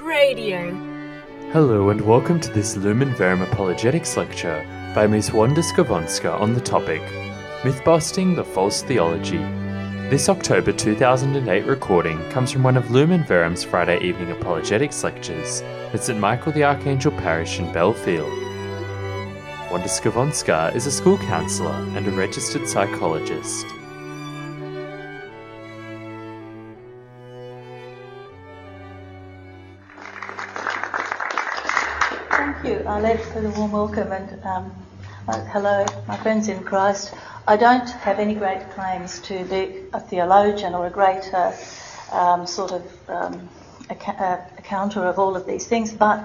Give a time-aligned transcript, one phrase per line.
[0.00, 0.72] Radio.
[1.52, 5.32] Hello and welcome to this Lumen Verum Apologetics lecture by Ms.
[5.32, 7.00] Wanda Skowronska on the topic
[7.62, 9.38] Mythbusting the False Theology.
[10.08, 15.62] This October 2008 recording comes from one of Lumen Verum's Friday evening apologetics lectures
[15.92, 18.30] at St Michael the Archangel Parish in Belfield.
[19.70, 23.66] Wanda Skowronska is a school counsellor and a registered psychologist.
[32.96, 34.72] You, for the warm welcome and um,
[35.28, 37.12] uh, hello, my friends in Christ.
[37.46, 41.52] I don't have any great claims to be a theologian or a great uh,
[42.10, 43.50] um, sort of um,
[43.90, 46.20] uh, accounter of all of these things, but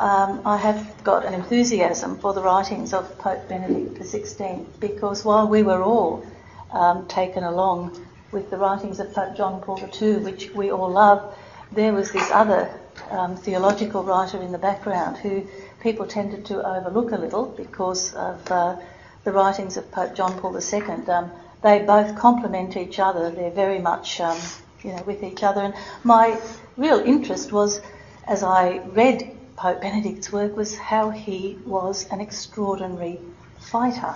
[0.00, 5.48] um, I have got an enthusiasm for the writings of Pope Benedict XVI because while
[5.48, 6.24] we were all
[6.72, 11.36] um, taken along with the writings of Pope John Paul II, which we all love,
[11.72, 12.70] there was this other
[13.10, 15.46] um, theological writer in the background who
[15.80, 18.76] people tended to overlook a little because of uh,
[19.24, 20.82] the writings of Pope John Paul II.
[21.08, 21.30] Um,
[21.62, 23.30] they both complement each other.
[23.30, 24.38] They're very much, um,
[24.82, 25.62] you know, with each other.
[25.62, 26.40] And my
[26.76, 27.80] real interest was,
[28.26, 33.20] as I read Pope Benedict's work, was how he was an extraordinary
[33.58, 34.14] fighter,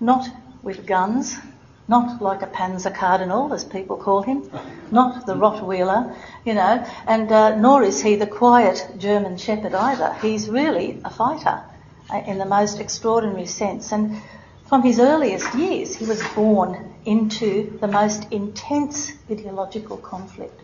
[0.00, 0.28] not
[0.62, 1.36] with guns,
[1.88, 4.48] not like a Panzer Cardinal, as people call him,
[4.90, 10.12] not the Rottweiler, you know, and uh, nor is he the quiet German Shepherd either.
[10.20, 11.62] He's really a fighter
[12.10, 13.90] uh, in the most extraordinary sense.
[13.90, 14.20] And
[14.66, 20.60] from his earliest years, he was born into the most intense ideological conflict.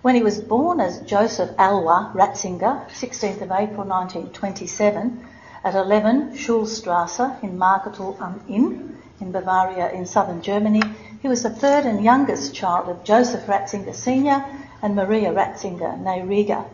[0.00, 5.26] When he was born as Joseph Alois Ratzinger, 16th of April 1927,
[5.62, 10.82] at 11 Schulstrasse in Marktl am Inn, in Bavaria in southern Germany.
[11.22, 14.44] He was the third and youngest child of Joseph Ratzinger Sr.
[14.82, 16.64] and Maria Ratzinger, née Rieger.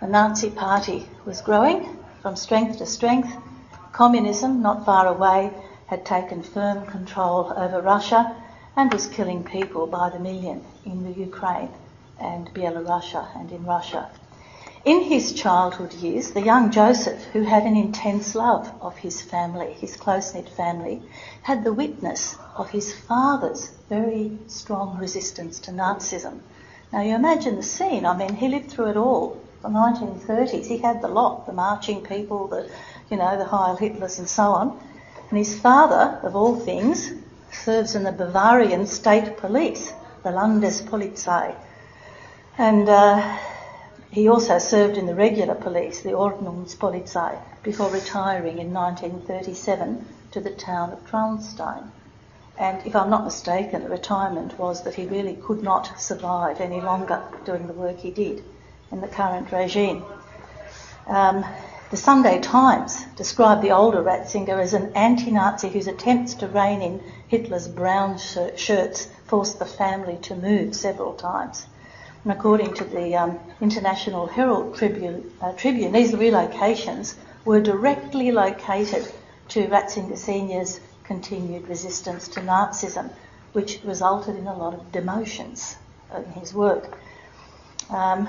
[0.00, 3.36] The Nazi Party was growing from strength to strength.
[3.92, 5.50] Communism, not far away,
[5.86, 8.36] had taken firm control over Russia
[8.76, 11.70] and was killing people by the million in the Ukraine
[12.20, 14.10] and Belarus and in Russia.
[14.86, 19.72] In his childhood years, the young Joseph, who had an intense love of his family,
[19.72, 21.02] his close knit family,
[21.42, 26.38] had the witness of his father's very strong resistance to Nazism.
[26.92, 29.36] Now you imagine the scene, I mean, he lived through it all.
[29.62, 32.70] The 1930s, he had the lot, the marching people, the,
[33.10, 34.78] you know, the Heil Hitlers and so on.
[35.30, 37.10] And his father, of all things,
[37.50, 39.92] serves in the Bavarian state police,
[40.22, 41.56] the Landespolizei.
[42.56, 43.36] And uh,
[44.16, 50.48] he also served in the regular police, the Ordnungspolizei, before retiring in 1937 to the
[50.48, 51.90] town of Traunstein.
[52.56, 56.80] And if I'm not mistaken, the retirement was that he really could not survive any
[56.80, 58.42] longer doing the work he did
[58.90, 60.02] in the current regime.
[61.06, 61.44] Um,
[61.90, 67.02] the Sunday Times described the older Ratzinger as an anti-Nazi whose attempts to rein in
[67.28, 71.66] Hitler's brown shirts forced the family to move several times.
[72.26, 77.14] And according to the um, International Herald Tribune, uh, Tribune, these relocations
[77.44, 79.06] were directly located
[79.50, 83.10] to Ratzinger Sr.'s continued resistance to Nazism,
[83.52, 85.76] which resulted in a lot of demotions
[86.16, 86.98] in his work.
[87.90, 88.28] Um,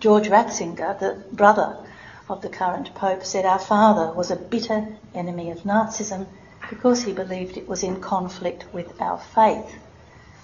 [0.00, 1.86] George Ratzinger, the brother
[2.28, 6.26] of the current Pope, said our father was a bitter enemy of Nazism
[6.68, 9.72] because he believed it was in conflict with our faith.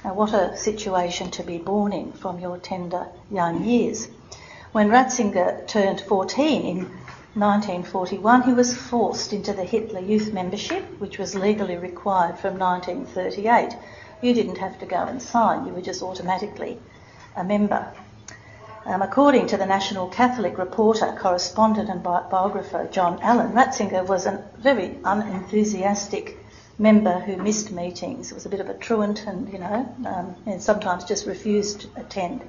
[0.02, 4.08] Now, what a situation to be born in from your tender young years.
[4.72, 6.76] When Ratzinger turned 14 in
[7.34, 13.76] 1941, he was forced into the Hitler Youth membership, which was legally required from 1938.
[14.22, 16.78] You didn't have to go and sign, you were just automatically
[17.36, 17.92] a member.
[18.86, 24.24] Um, according to the National Catholic reporter, correspondent, and bi- biographer John Allen, Ratzinger was
[24.24, 26.39] a very unenthusiastic
[26.80, 28.32] member who missed meetings.
[28.32, 31.88] Was a bit of a truant and, you know, um, and sometimes just refused to
[31.96, 32.40] attend.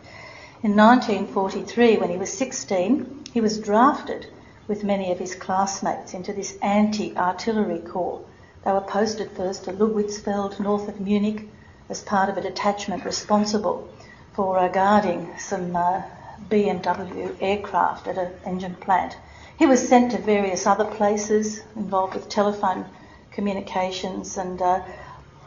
[0.64, 4.28] In 1943, when he was 16, he was drafted
[4.70, 8.22] with many of his classmates into this anti-artillery corps.
[8.64, 11.50] They were posted first to Ludwigsfeld, north of Munich,
[11.90, 13.90] as part of a detachment responsible
[14.32, 16.04] for uh, guarding some uh,
[16.50, 19.18] BMW aircraft at an engine plant.
[19.60, 22.86] He was sent to various other places involved with telephone
[23.32, 24.82] communications, and uh,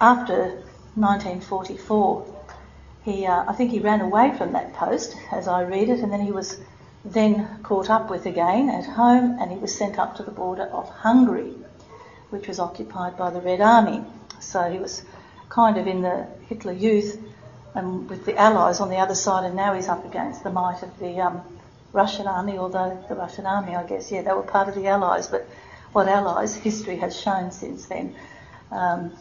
[0.00, 0.62] after
[0.96, 2.34] 1944,
[3.04, 6.12] he, uh, I think he ran away from that post, as I read it, and
[6.12, 6.58] then he was
[7.04, 10.64] then caught up with again at home, and he was sent up to the border
[10.64, 11.54] of Hungary,
[12.30, 14.02] which was occupied by the Red Army.
[14.40, 15.02] So he was
[15.48, 17.20] kind of in the Hitler Youth
[17.74, 20.82] and with the Allies on the other side, and now he's up against the might
[20.82, 21.42] of the um,
[21.92, 25.26] Russian army, although the Russian army, I guess, yeah, they were part of the Allies,
[25.26, 25.46] but
[25.94, 28.14] what Allies history has shown since then.
[28.72, 29.12] Um,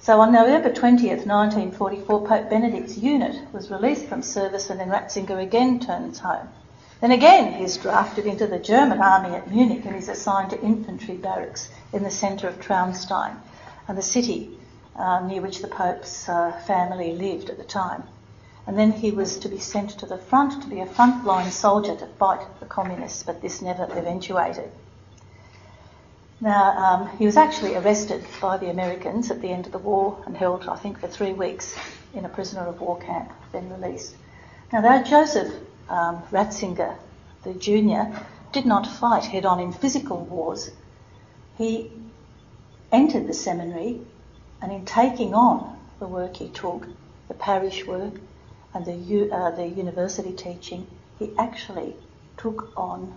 [0.00, 5.42] so on November 20th, 1944, Pope Benedict's unit was released from service and then Ratzinger
[5.42, 6.48] again turns home.
[7.00, 11.16] Then again he's drafted into the German army at Munich and is assigned to infantry
[11.16, 13.36] barracks in the centre of Traunstein,
[13.88, 14.56] and the city
[14.94, 18.04] uh, near which the Pope's uh, family lived at the time.
[18.68, 21.96] And then he was to be sent to the front to be a frontline soldier
[21.96, 24.70] to fight the communists, but this never eventuated.
[26.40, 30.22] Now, um, he was actually arrested by the Americans at the end of the war
[30.26, 31.76] and held, I think, for three weeks
[32.12, 34.14] in a prisoner of war camp, then released.
[34.72, 35.54] Now, though Joseph
[35.88, 36.96] um, Ratzinger,
[37.44, 40.70] the junior, did not fight head on in physical wars,
[41.56, 41.90] he
[42.90, 44.00] entered the seminary
[44.60, 46.86] and in taking on the work he took,
[47.28, 48.14] the parish work
[48.74, 50.86] and the, uh, the university teaching,
[51.18, 51.94] he actually
[52.36, 53.14] took on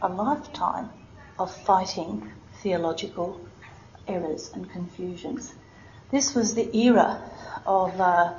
[0.00, 0.88] a lifetime
[1.38, 2.32] of fighting
[2.66, 3.40] theological
[4.08, 5.54] errors and confusions.
[6.10, 7.22] This was the era
[7.64, 8.34] of, uh,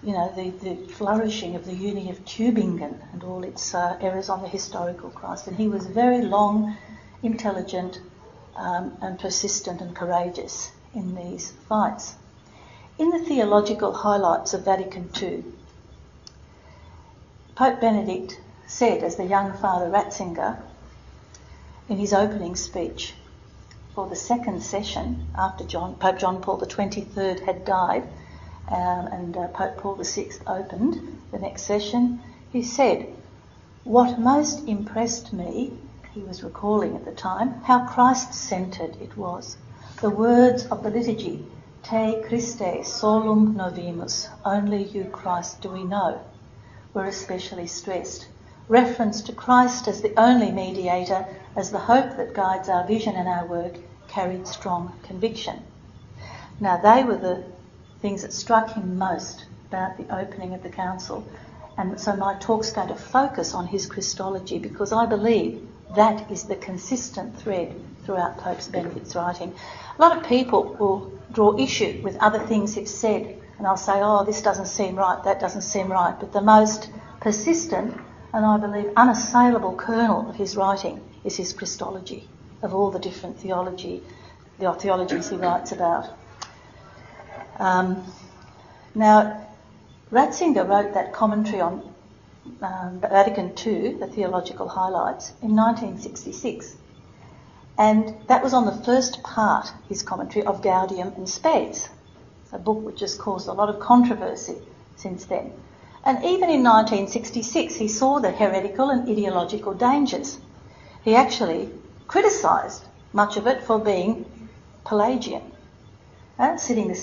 [0.00, 4.28] you know, the, the, flourishing of the Uni of Tübingen and all its uh, errors
[4.28, 5.48] on the historical Christ.
[5.48, 6.76] And he was very long,
[7.24, 8.00] intelligent,
[8.54, 12.14] um, and persistent and courageous in these fights.
[12.96, 15.42] In the theological highlights of Vatican II,
[17.56, 18.38] Pope Benedict
[18.68, 20.62] said, as the young Father Ratzinger,
[21.88, 23.14] in his opening speech,
[23.94, 28.02] for the second session after John, Pope John Paul XXIII had died
[28.68, 32.20] um, and uh, Pope Paul VI opened the next session,
[32.50, 33.06] he said,
[33.84, 35.78] What most impressed me,
[36.12, 39.56] he was recalling at the time, how Christ centred it was.
[40.00, 41.46] The words of the liturgy,
[41.84, 46.20] Te Christe solum novimus, only you Christ do we know,
[46.94, 48.26] were especially stressed.
[48.68, 53.28] Reference to Christ as the only mediator as the hope that guides our vision and
[53.28, 53.76] our work
[54.08, 55.62] carried strong conviction.
[56.60, 57.44] Now, they were the
[58.00, 61.26] things that struck him most about the opening of the council.
[61.76, 66.44] And so my talk's going to focus on his Christology because I believe that is
[66.44, 67.74] the consistent thread
[68.04, 69.52] throughout Pope Benedict's writing.
[69.98, 74.00] A lot of people will draw issue with other things he's said and I'll say,
[74.00, 76.18] oh, this doesn't seem right, that doesn't seem right.
[76.18, 76.88] But the most
[77.20, 78.00] persistent
[78.34, 82.28] and I believe unassailable kernel of his writing is his Christology
[82.62, 84.02] of all the different theology,
[84.58, 86.08] the theologies he writes about.
[87.60, 88.04] Um,
[88.92, 89.46] now,
[90.10, 91.94] Ratzinger wrote that commentary on
[92.60, 96.74] um, Vatican II, the theological highlights, in 1966.
[97.78, 101.88] And that was on the first part, his commentary, of Gaudium and Spes,
[102.52, 104.56] a book which has caused a lot of controversy
[104.96, 105.52] since then.
[106.06, 110.38] And even in 1966, he saw the heretical and ideological dangers.
[111.02, 111.70] He actually
[112.06, 112.84] criticised
[113.14, 114.26] much of it for being
[114.84, 115.50] Pelagian,
[116.38, 116.94] uh, seeing, the,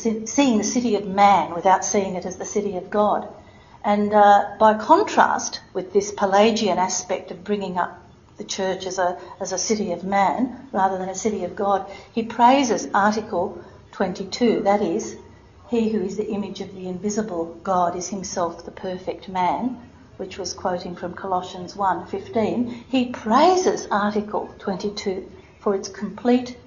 [0.64, 3.28] city of man without seeing it as the city of God.
[3.84, 8.00] And uh, by contrast with this Pelagian aspect of bringing up
[8.38, 11.90] the church as a, as a city of man rather than a city of God,
[12.14, 13.64] he praises Article
[13.94, 15.18] 22, that is,
[15.72, 19.80] he who is the image of the invisible God is himself the perfect man,
[20.18, 26.58] which was quoting from Colossians 1:15, he praises Article 22 for its complete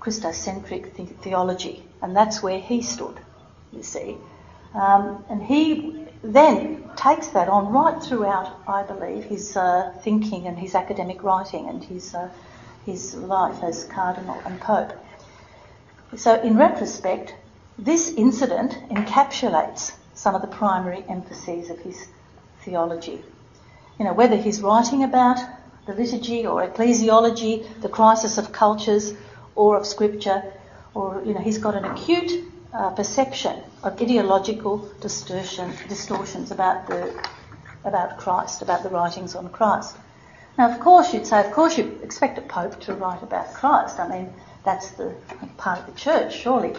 [0.00, 3.20] Christocentric theology, and that's where he stood,
[3.72, 4.16] you see.
[4.72, 10.58] Um, and he then takes that on right throughout, I believe, his uh, thinking and
[10.58, 12.30] his academic writing and his, uh,
[12.86, 14.94] his life as cardinal and pope.
[16.16, 17.34] So, in retrospect,
[17.78, 22.08] this incident encapsulates some of the primary emphases of his
[22.62, 23.22] theology.
[23.98, 25.38] You know, whether he's writing about
[25.86, 29.14] the liturgy or ecclesiology, the crisis of cultures,
[29.54, 30.42] or of scripture,
[30.94, 37.14] or, you know, he's got an acute uh, perception of ideological distortion, distortions about the,
[37.84, 39.96] about Christ, about the writings on Christ.
[40.58, 43.98] Now, of course, you'd say, of course, you expect a pope to write about Christ.
[44.00, 44.32] I mean,
[44.64, 45.14] that's the
[45.58, 46.74] part of the church, surely.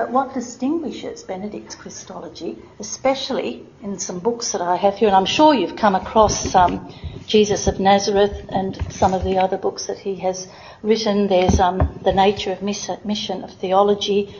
[0.00, 5.26] But what distinguishes Benedict's Christology, especially in some books that I have here, and I'm
[5.26, 6.90] sure you've come across um,
[7.26, 10.48] Jesus of Nazareth and some of the other books that he has
[10.82, 11.28] written.
[11.28, 14.34] There's um, The Nature of Mission of Theology,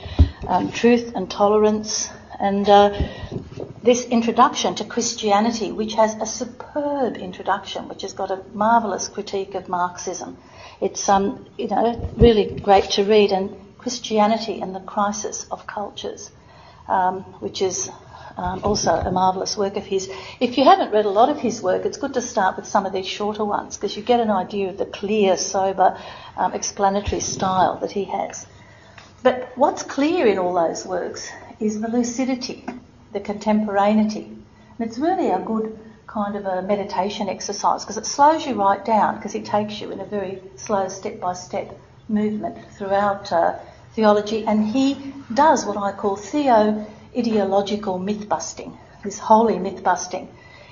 [0.49, 2.99] um, Truth and Tolerance, and uh,
[3.83, 9.55] this introduction to Christianity, which has a superb introduction, which has got a marvellous critique
[9.55, 10.39] of Marxism.
[10.81, 16.31] It's um, you know really great to read and Christianity and the Crisis of Cultures,
[16.89, 17.91] um, which is
[18.37, 20.11] um, also a marvellous work of his.
[20.39, 22.87] If you haven't read a lot of his work, it's good to start with some
[22.87, 25.99] of these shorter ones because you get an idea of the clear, sober,
[26.37, 28.47] um, explanatory style that he has.
[29.23, 32.65] But what's clear in all those works is the lucidity,
[33.13, 34.25] the contemporaneity.
[34.25, 38.85] And it's really a good kind of a meditation exercise because it slows you right
[38.85, 43.57] down because it takes you in a very slow step by step movement throughout uh,
[43.95, 44.45] theology.
[44.47, 50.29] And he does what I call theo ideological myth busting, this holy myth busting.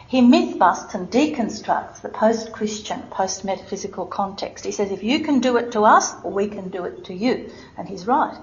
[0.08, 4.64] He myth busts and deconstructs the post Christian, post metaphysical context.
[4.64, 7.50] He says, if you can do it to us, we can do it to you.
[7.76, 8.36] And he's right.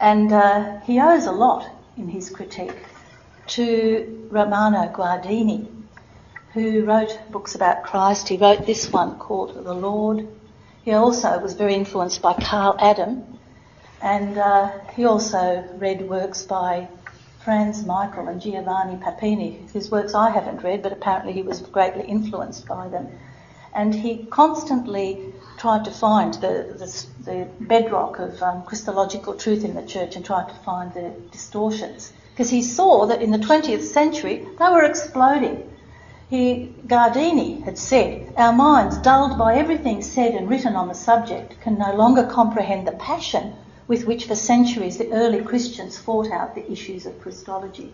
[0.00, 2.76] And uh, he owes a lot in his critique
[3.48, 5.66] to Romano Guardini,
[6.52, 8.28] who wrote books about Christ.
[8.28, 10.28] He wrote this one called The Lord.
[10.84, 13.37] He also was very influenced by Karl Adam,
[14.00, 16.88] and uh, he also read works by
[17.44, 22.04] Franz Michael and Giovanni Papini, whose works I haven't read, but apparently he was greatly
[22.04, 23.08] influenced by them.
[23.74, 29.74] And he constantly tried to find the, the, the bedrock of um, Christological truth in
[29.74, 32.12] the church and tried to find the distortions.
[32.32, 35.68] Because he saw that in the 20th century they were exploding.
[36.30, 41.60] He, Guardini had said, Our minds, dulled by everything said and written on the subject,
[41.62, 43.54] can no longer comprehend the passion
[43.88, 47.92] with which for centuries the early Christians fought out the issues of Christology.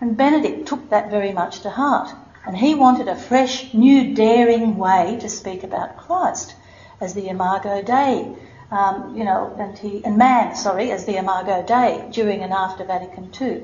[0.00, 2.14] And Benedict took that very much to heart,
[2.46, 6.54] and he wanted a fresh, new, daring way to speak about Christ
[7.00, 8.34] as the Imago Dei,
[8.70, 12.84] um, you know, and he and man, sorry, as the Imago Dei during and after
[12.84, 13.62] Vatican II.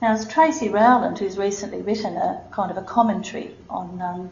[0.00, 4.30] Now, as Tracey Rowland, who's recently written a kind of a commentary on um,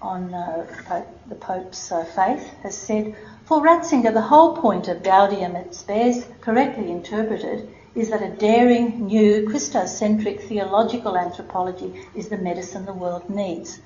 [0.00, 3.14] on uh, the Pope's uh, faith, has said,
[3.46, 9.06] for Ratzinger, the whole point of Gaudium et Spes, correctly interpreted, is that a daring,
[9.06, 13.78] new, Christocentric theological anthropology is the medicine the world needs.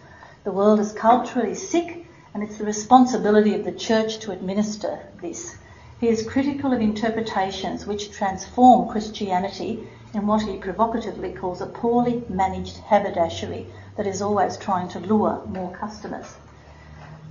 [0.45, 5.59] The world is culturally sick, and it's the responsibility of the Church to administer this.
[6.01, 12.25] He is critical of interpretations which transform Christianity in what he provocatively calls a poorly
[12.31, 13.67] managed haberdashery
[13.99, 16.35] that is always trying to lure more customers.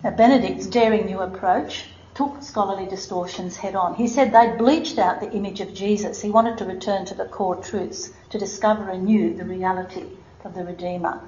[0.03, 1.85] Now, Benedict's daring new approach
[2.19, 3.95] took scholarly distortions head on.
[3.95, 6.21] He said they'd bleached out the image of Jesus.
[6.21, 10.03] He wanted to return to the core truths, to discover anew the reality
[10.43, 11.21] of the Redeemer.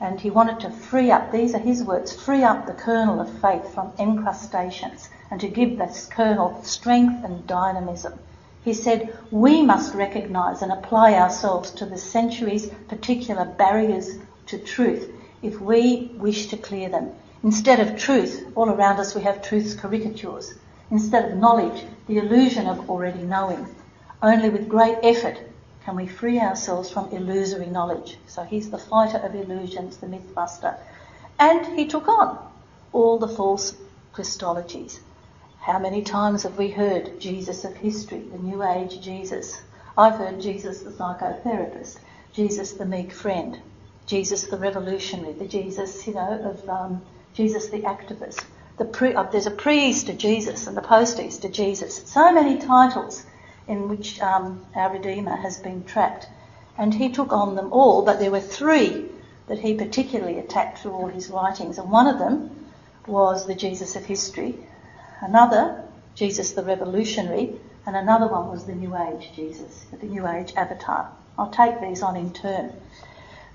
[0.00, 3.28] And he wanted to free up, these are his words, free up the kernel of
[3.42, 8.18] faith from encrustations and to give this kernel strength and dynamism.
[8.64, 14.16] He said, we must recognise and apply ourselves to the centuries' particular barriers
[14.46, 17.12] to truth if we wish to clear them.
[17.42, 20.54] Instead of truth, all around us we have truth's caricatures.
[20.90, 23.66] Instead of knowledge, the illusion of already knowing.
[24.22, 25.40] Only with great effort
[25.82, 28.18] can we free ourselves from illusory knowledge.
[28.26, 30.76] So he's the fighter of illusions, the mythbuster.
[31.38, 32.38] And he took on
[32.92, 33.74] all the false
[34.12, 35.00] Christologies.
[35.60, 39.62] How many times have we heard Jesus of history, the New Age Jesus?
[39.96, 42.00] I've heard Jesus the psychotherapist,
[42.32, 43.60] Jesus the meek friend,
[44.04, 47.02] Jesus the revolutionary, the Jesus, you know, of um,
[47.34, 48.44] Jesus the activist.
[48.78, 52.02] The pre, uh, there's a pre-Easter Jesus and the post-Easter Jesus.
[52.06, 53.24] So many titles
[53.68, 56.26] in which um, our Redeemer has been trapped.
[56.78, 59.06] And he took on them all, but there were three
[59.48, 61.78] that he particularly attacked through all his writings.
[61.78, 62.66] And one of them
[63.06, 64.54] was the Jesus of history,
[65.20, 65.84] another,
[66.14, 67.54] Jesus the revolutionary,
[67.86, 71.10] and another one was the New Age Jesus, the New Age avatar.
[71.38, 72.72] I'll take these on in turn.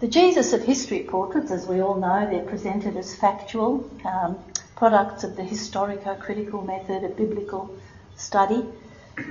[0.02, 4.38] The Jesus of history portraits, as we all know, they're presented as factual um,
[4.76, 7.74] products of the historico-critical method of biblical
[8.18, 8.66] study,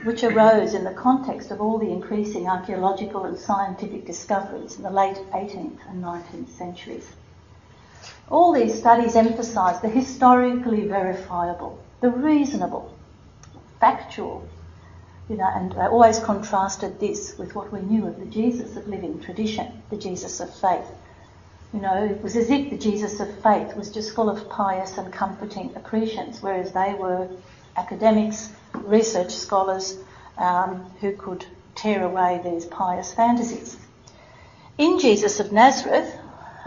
[0.04, 4.90] which arose in the context of all the increasing archaeological and scientific discoveries in the
[4.90, 7.08] late 18th and 19th centuries.
[8.30, 12.90] All these studies emphasise the historically verifiable, the reasonable,
[13.80, 14.48] factual,
[15.28, 18.86] you know, and I always contrasted this with what we knew of the Jesus of
[18.86, 20.86] living tradition, the Jesus of faith.
[21.72, 24.98] You know, it was as if the Jesus of faith was just full of pious
[24.98, 27.28] and comforting accretions, whereas they were
[27.76, 29.96] academics, research scholars
[30.36, 33.78] um, who could tear away these pious fantasies.
[34.76, 36.18] In Jesus of Nazareth,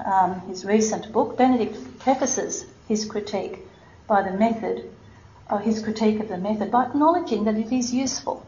[0.03, 3.59] um, his recent book, Benedict prefaces his critique
[4.07, 4.89] by the method
[5.49, 8.45] uh, his critique of the method by acknowledging that it is useful.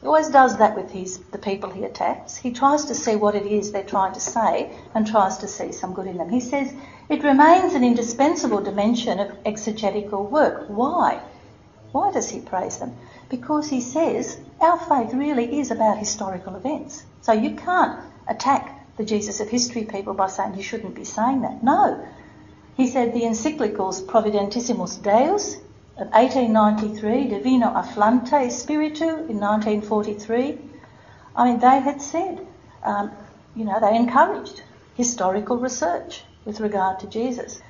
[0.00, 2.36] He always does that with his, the people he attacks.
[2.36, 5.72] He tries to see what it is they're trying to say and tries to see
[5.72, 6.30] some good in them.
[6.30, 6.72] He says
[7.10, 10.64] it remains an indispensable dimension of exegetical work.
[10.68, 11.20] Why?
[11.92, 12.96] Why does he praise them?
[13.28, 17.04] Because he says our faith really is about historical events.
[17.20, 21.42] So you can't attack the Jesus of history people by saying you shouldn't be saying
[21.42, 21.62] that.
[21.62, 22.06] No.
[22.76, 25.56] He said the encyclicals Providentissimus Deus
[26.00, 30.58] of 1893, Divino Afflante Spiritu in 1943,
[31.36, 32.46] I mean, they had said,
[32.82, 33.10] um,
[33.54, 34.62] you know, they encouraged
[34.94, 37.60] historical research with regard to Jesus.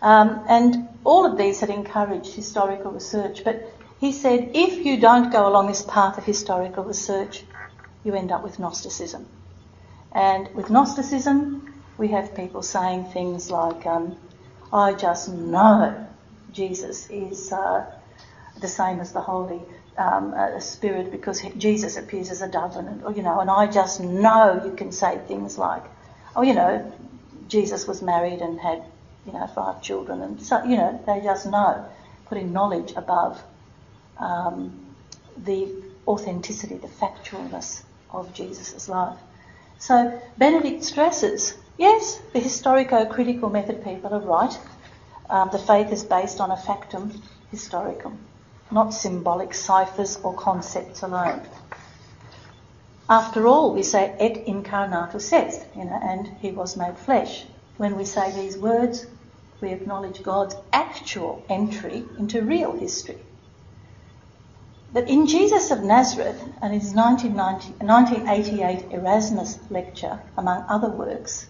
[0.00, 5.32] Um, and all of these had encouraged historical research, but he said if you don't
[5.32, 7.44] go along this path of historical research,
[8.04, 9.26] you end up with Gnosticism.
[10.12, 14.16] And with Gnosticism, we have people saying things like, um,
[14.72, 16.06] I just know
[16.52, 17.84] Jesus is uh,
[18.60, 19.60] the same as the Holy
[19.98, 24.00] um, uh, Spirit because Jesus appears as a dove, and you know, and I just
[24.00, 25.82] know you can say things like,
[26.36, 26.92] oh, you know,
[27.48, 28.82] Jesus was married and had,
[29.26, 31.84] you know, five children, and so you know, they just know,
[32.26, 33.42] putting knowledge above
[34.18, 34.94] um,
[35.36, 35.68] the
[36.06, 39.18] authenticity, the factualness of Jesus' life.
[39.78, 44.56] So Benedict stresses, yes, the historico-critical method people are right.
[45.32, 48.18] Um, the faith is based on a factum historicum,
[48.70, 51.40] not symbolic ciphers or concepts alone.
[53.08, 57.46] After all, we say et incarnatus est, you know, and he was made flesh.
[57.78, 59.06] When we say these words,
[59.62, 63.20] we acknowledge God's actual entry into real history.
[64.92, 71.46] But in Jesus of Nazareth and his 1988 Erasmus lecture, among other works,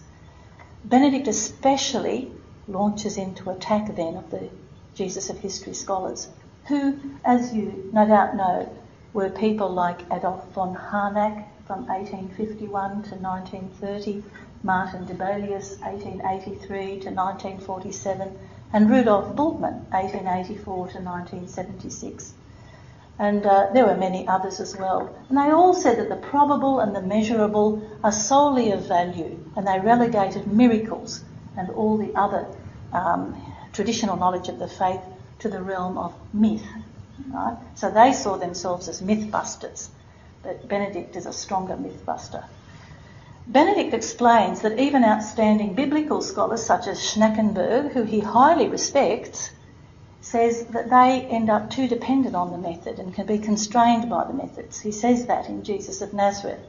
[0.85, 2.31] Benedict especially
[2.67, 4.49] launches into attack then of the
[4.95, 6.29] Jesus of history scholars,
[6.67, 8.69] who, as you no doubt know,
[9.11, 14.23] were people like Adolf von Harnack from 1851 to 1930,
[14.63, 18.39] Martin Dibelius 1883 to 1947,
[18.71, 22.33] and Rudolf Bultmann 1884 to 1976.
[23.19, 25.15] And uh, there were many others as well.
[25.29, 29.67] And they all said that the probable and the measurable are solely of value, and
[29.67, 31.23] they relegated miracles
[31.57, 32.47] and all the other
[32.91, 33.41] um,
[33.73, 35.01] traditional knowledge of the faith
[35.39, 36.65] to the realm of myth.
[37.31, 37.57] Right?
[37.75, 39.89] So they saw themselves as mythbusters,
[40.41, 42.43] but Benedict is a stronger mythbuster.
[43.45, 49.51] Benedict explains that even outstanding biblical scholars such as Schnackenburg, who he highly respects,
[50.21, 54.23] says that they end up too dependent on the method and can be constrained by
[54.23, 54.79] the methods.
[54.79, 56.61] He says that in Jesus of Nazareth.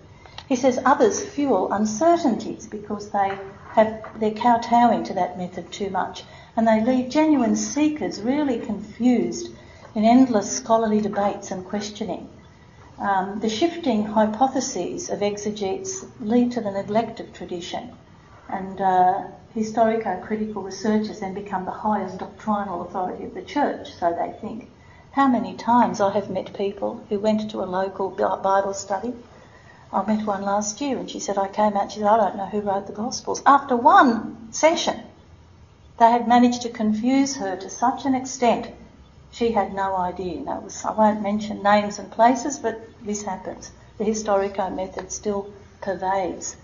[0.48, 3.38] He says others fuel uncertainties because they
[3.74, 6.24] have they're kowtowing to that method too much,
[6.56, 9.50] and they leave genuine seekers really confused
[9.94, 12.28] in endless scholarly debates and questioning.
[12.98, 17.96] Um, the shifting hypotheses of exegetes lead to the neglect of tradition,
[18.48, 19.22] and uh,
[19.56, 24.70] historico-critical researchers then become the highest doctrinal authority of the church, so they think.
[25.12, 29.14] How many times I have met people who went to a local Bible study.
[29.94, 32.36] I met one last year and she said, I came out, she said, I don't
[32.36, 33.40] know who wrote the Gospels.
[33.46, 35.00] After one session,
[35.98, 38.74] they had managed to confuse her to such an extent
[39.30, 40.40] she had no idea.
[40.40, 43.70] Know, was, I won't mention names and places, but this happens.
[43.98, 46.56] The historico method still pervades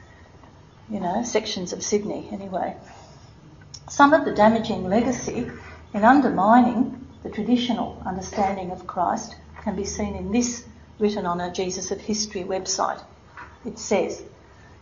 [0.90, 2.76] you know, sections of Sydney anyway.
[3.88, 5.48] Some of the damaging legacy
[5.94, 10.64] in undermining the traditional understanding of Christ can be seen in this
[10.98, 13.00] written on a Jesus of History website.
[13.64, 14.22] It says,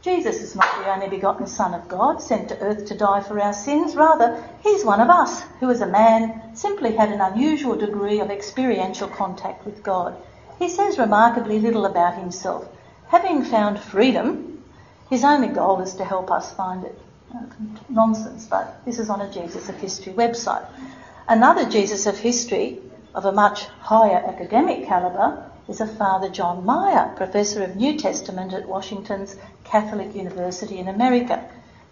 [0.00, 3.40] Jesus is not the only begotten Son of God, sent to earth to die for
[3.40, 3.96] our sins.
[3.96, 8.30] Rather, he's one of us, who as a man simply had an unusual degree of
[8.30, 10.16] experiential contact with God.
[10.60, 12.68] He says remarkably little about himself.
[13.08, 14.62] Having found freedom,
[15.10, 16.98] his only goal is to help us find it.
[17.34, 17.46] Oh,
[17.88, 20.66] nonsense, but this is on a Jesus of History website.
[21.26, 22.78] Another Jesus of History
[23.14, 28.54] of a much higher academic calibre is a Father John Meier, Professor of New Testament
[28.54, 31.46] at Washington's Catholic University in America,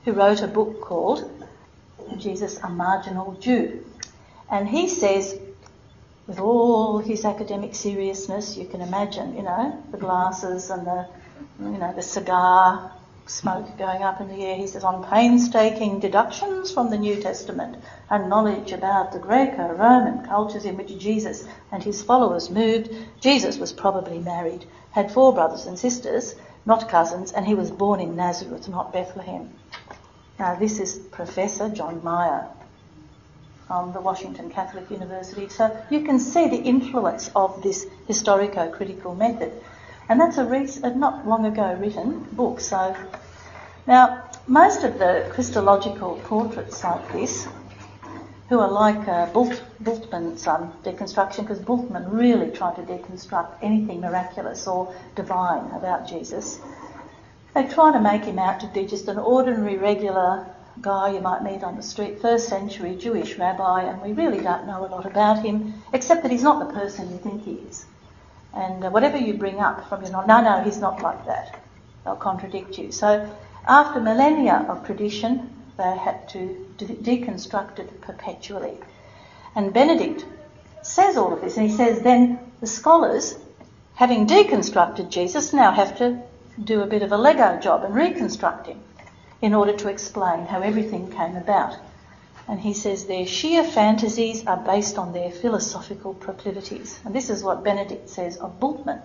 [0.05, 1.31] who wrote a book called
[2.17, 3.85] Jesus a Marginal Jew.
[4.51, 5.39] And he says,
[6.27, 11.07] with all his academic seriousness, you can imagine, you know, the glasses and the,
[11.61, 12.93] you know, the cigar
[13.27, 14.57] smoke going up in the air.
[14.57, 17.77] He says, on painstaking deductions from the New Testament
[18.11, 22.91] and knowledge about the Greco-Roman cultures in which Jesus and his followers moved,
[23.21, 28.01] Jesus was probably married, had four brothers and sisters, not cousins, and he was born
[28.01, 29.51] in Nazareth, not Bethlehem.
[30.39, 32.47] Now this is Professor John Meier
[33.67, 35.49] from the Washington Catholic University.
[35.49, 39.53] So you can see the influence of this historico-critical method.
[40.09, 42.61] And that's a, rec- a not long ago written book.
[42.61, 42.95] So
[43.87, 47.49] now most of the Christological portraits like this,
[48.49, 54.01] who are like uh, Bult- Bultmann's um, deconstruction, because Bultmann really tried to deconstruct anything
[54.01, 56.61] miraculous or divine about Jesus.
[57.55, 60.47] They try to make him out to be just an ordinary, regular
[60.81, 64.67] guy you might meet on the street, first century Jewish rabbi, and we really don't
[64.67, 67.87] know a lot about him, except that he's not the person you think he is.
[68.53, 71.59] And uh, whatever you bring up from your no, no, he's not like that.
[72.05, 72.93] They'll contradict you.
[72.93, 73.29] So
[73.67, 78.79] after millennia of tradition, they had to de- deconstruct it perpetually.
[79.55, 80.25] And Benedict
[80.83, 83.37] says all of this, and he says then the scholars,
[83.95, 86.23] having deconstructed Jesus, now have to
[86.63, 88.81] do a bit of a Lego job and reconstruct him
[89.43, 91.77] in order to explain how everything came about.
[92.49, 97.01] And he says their sheer fantasies are based on their philosophical proclivities.
[97.05, 99.03] And this is what Benedict says of Bultmann.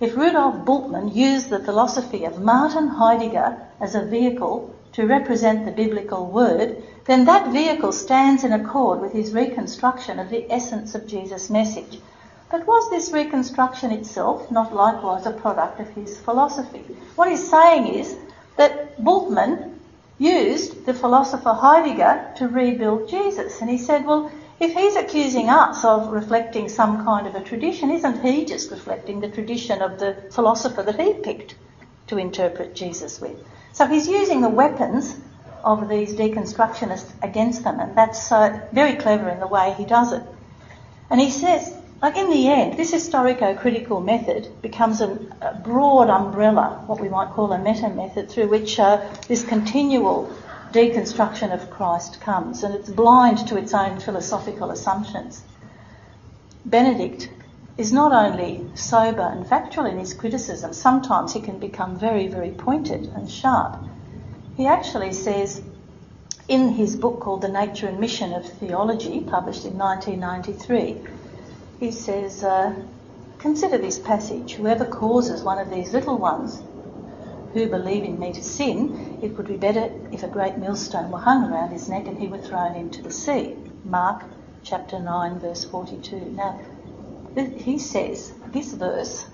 [0.00, 5.70] If Rudolf Bultmann used the philosophy of Martin Heidegger as a vehicle to represent the
[5.70, 11.06] biblical word, then that vehicle stands in accord with his reconstruction of the essence of
[11.06, 12.00] Jesus' message.
[12.50, 16.82] But was this reconstruction itself not likewise a product of his philosophy?
[17.14, 18.16] What he's saying is
[18.56, 19.78] that Bultmann
[20.18, 23.60] used the philosopher Heidegger to rebuild Jesus.
[23.60, 27.92] And he said, well, if he's accusing us of reflecting some kind of a tradition,
[27.92, 31.54] isn't he just reflecting the tradition of the philosopher that he picked
[32.08, 33.38] to interpret Jesus with?
[33.78, 35.14] So he's using the weapons
[35.62, 40.12] of these deconstructionists against them, and that's uh, very clever in the way he does
[40.12, 40.22] it.
[41.10, 46.82] And he says like in the end, this historico-critical method becomes a, a, broad umbrella,
[46.88, 50.28] what we might call a meta method, through which uh, this continual
[50.72, 55.44] deconstruction of Christ comes, and it's blind to its own philosophical assumptions.
[56.64, 57.28] Benedict
[57.78, 62.50] is not only sober and factual in his criticism, sometimes he can become very, very
[62.50, 63.78] pointed and sharp.
[64.56, 65.62] He actually says
[66.48, 70.96] in his book called The Nature and Mission of Theology, published in 1993,
[71.78, 72.74] he says, uh,
[73.38, 74.54] Consider this passage.
[74.54, 76.60] Whoever causes one of these little ones
[77.52, 81.20] who believe in me to sin, it would be better if a great millstone were
[81.20, 83.54] hung around his neck and he were thrown into the sea.
[83.84, 84.24] Mark
[84.64, 86.16] chapter 9, verse 42.
[86.34, 86.60] Now,
[87.38, 89.26] he says this verse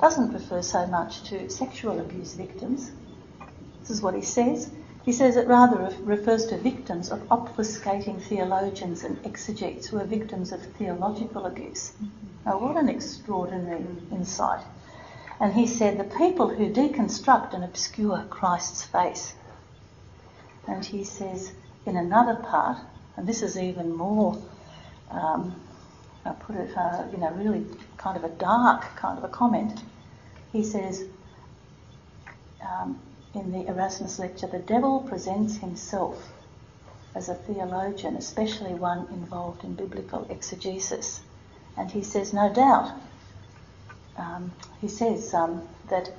[0.00, 2.92] doesn't refer so much to sexual abuse victims.
[3.80, 4.70] This is what he says.
[5.04, 10.52] He says it rather refers to victims of obfuscating theologians and exegetes who are victims
[10.52, 11.92] of theological abuse.
[12.44, 14.64] Now, what an extraordinary insight.
[15.40, 19.34] And he said, the people who deconstruct and obscure Christ's face.
[20.66, 21.52] And he says,
[21.86, 22.78] in another part,
[23.16, 24.36] and this is even more,
[25.10, 25.58] um,
[26.24, 27.64] I put it, uh, you know, really
[27.96, 29.82] kind of a dark kind of a comment.
[30.52, 31.04] He says,
[32.62, 32.98] um,
[33.34, 36.32] in the Erasmus lecture, the devil presents himself
[37.14, 41.20] as a theologian, especially one involved in biblical exegesis.
[41.76, 42.92] And he says, no doubt,
[44.16, 46.10] um, he says um, that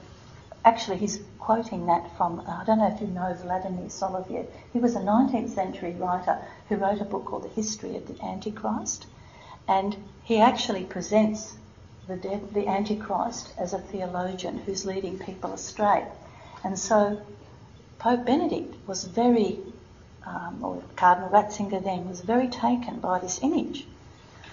[0.64, 4.48] actually he's quoting that from, I don't know if you know Vladimir Soloviev.
[4.74, 8.24] He was a 19th century writer who wrote a book called The History of the
[8.24, 9.06] Antichrist.
[9.70, 11.56] And he actually presents
[12.08, 16.08] the, de- the Antichrist as a theologian who's leading people astray.
[16.64, 17.22] And so
[18.00, 19.60] Pope Benedict was very,
[20.26, 23.86] um, or Cardinal Ratzinger then, was very taken by this image.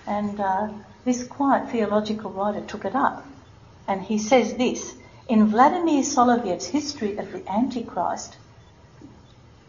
[0.06, 0.68] And uh,
[1.06, 3.26] this quiet theological writer took it up.
[3.88, 4.96] And he says this
[5.28, 8.36] In Vladimir Soloviev's History of the Antichrist,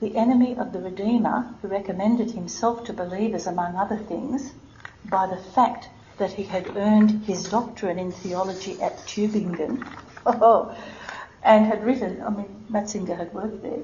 [0.01, 4.51] the enemy of the Redeemer, who recommended himself to believers, among other things,
[5.05, 9.85] by the fact that he had earned his doctorate in theology at Tübingen.
[10.29, 10.75] Oh,
[11.41, 13.79] and had written, I mean, Ratzinger had worked there,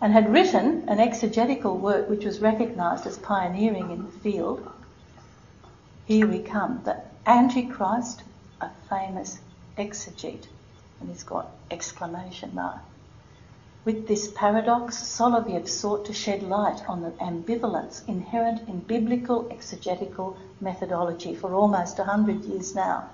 [0.00, 4.68] and had written an exegetical work which was recognised as pioneering in the field.
[6.06, 8.24] Here we come, the Antichrist,
[8.60, 9.38] a famous
[9.78, 10.48] exegete,
[10.98, 12.80] and he's got exclamation mark.
[13.86, 20.36] With this paradox, Soloviev sought to shed light on the ambivalence inherent in biblical exegetical
[20.60, 23.04] methodology for almost a hundred years now.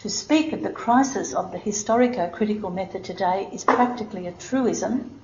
[0.00, 5.18] To speak of the crisis of the historico-critical method today is practically a truism.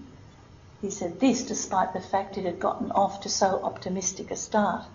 [0.80, 4.86] He said this despite the fact it had gotten off to so optimistic a start.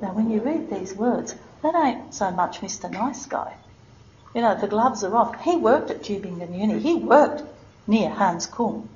[0.00, 2.88] Now when you read these words, that ain't so much Mr.
[2.88, 3.56] Nice Guy.
[4.36, 5.42] You know, the gloves are off.
[5.42, 6.78] He worked at Tübingen Uni.
[6.78, 7.42] He worked
[7.88, 8.86] near Hans Küng.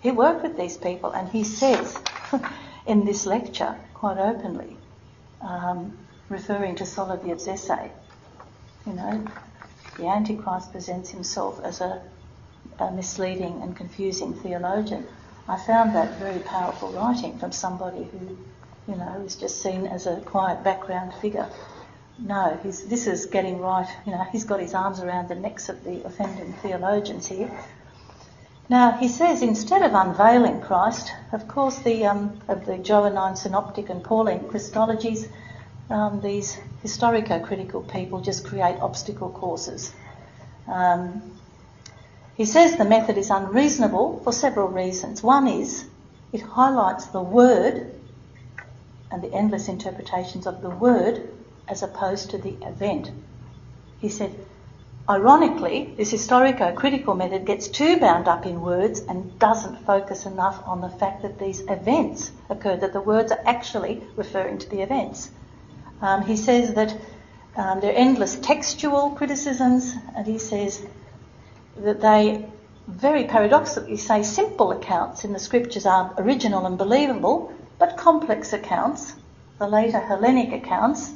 [0.00, 1.98] He worked with these people and he says
[2.86, 4.76] in this lecture quite openly,
[5.40, 7.90] um, referring to Soloviev's essay,
[8.86, 9.26] you know,
[9.96, 12.00] the Antichrist presents himself as a,
[12.78, 15.06] a misleading and confusing theologian.
[15.48, 18.38] I found that very powerful writing from somebody who,
[18.86, 21.48] you know, is just seen as a quiet background figure.
[22.18, 23.88] No, this is getting right.
[24.06, 27.50] You know, he's got his arms around the necks of the offending theologians here.
[28.70, 33.88] Now, he says instead of unveiling Christ, of course, the, um, of the Johannine Synoptic
[33.88, 35.26] and Pauline Christologies,
[35.88, 39.92] um, these historico critical people just create obstacle courses.
[40.66, 41.22] Um,
[42.36, 45.22] he says the method is unreasonable for several reasons.
[45.22, 45.86] One is
[46.32, 47.94] it highlights the word
[49.10, 51.30] and the endless interpretations of the word
[51.66, 53.10] as opposed to the event.
[53.98, 54.34] He said,
[55.08, 60.62] ironically, this historico critical method gets too bound up in words and doesn't focus enough
[60.66, 64.82] on the fact that these events occurred, that the words are actually referring to the
[64.82, 65.30] events.
[66.02, 66.94] Um, he says that
[67.56, 70.86] um, there are endless textual criticisms, and he says
[71.78, 72.46] that they
[72.86, 79.14] very paradoxically say simple accounts in the scriptures are original and believable, but complex accounts,
[79.58, 81.12] the later Hellenic accounts,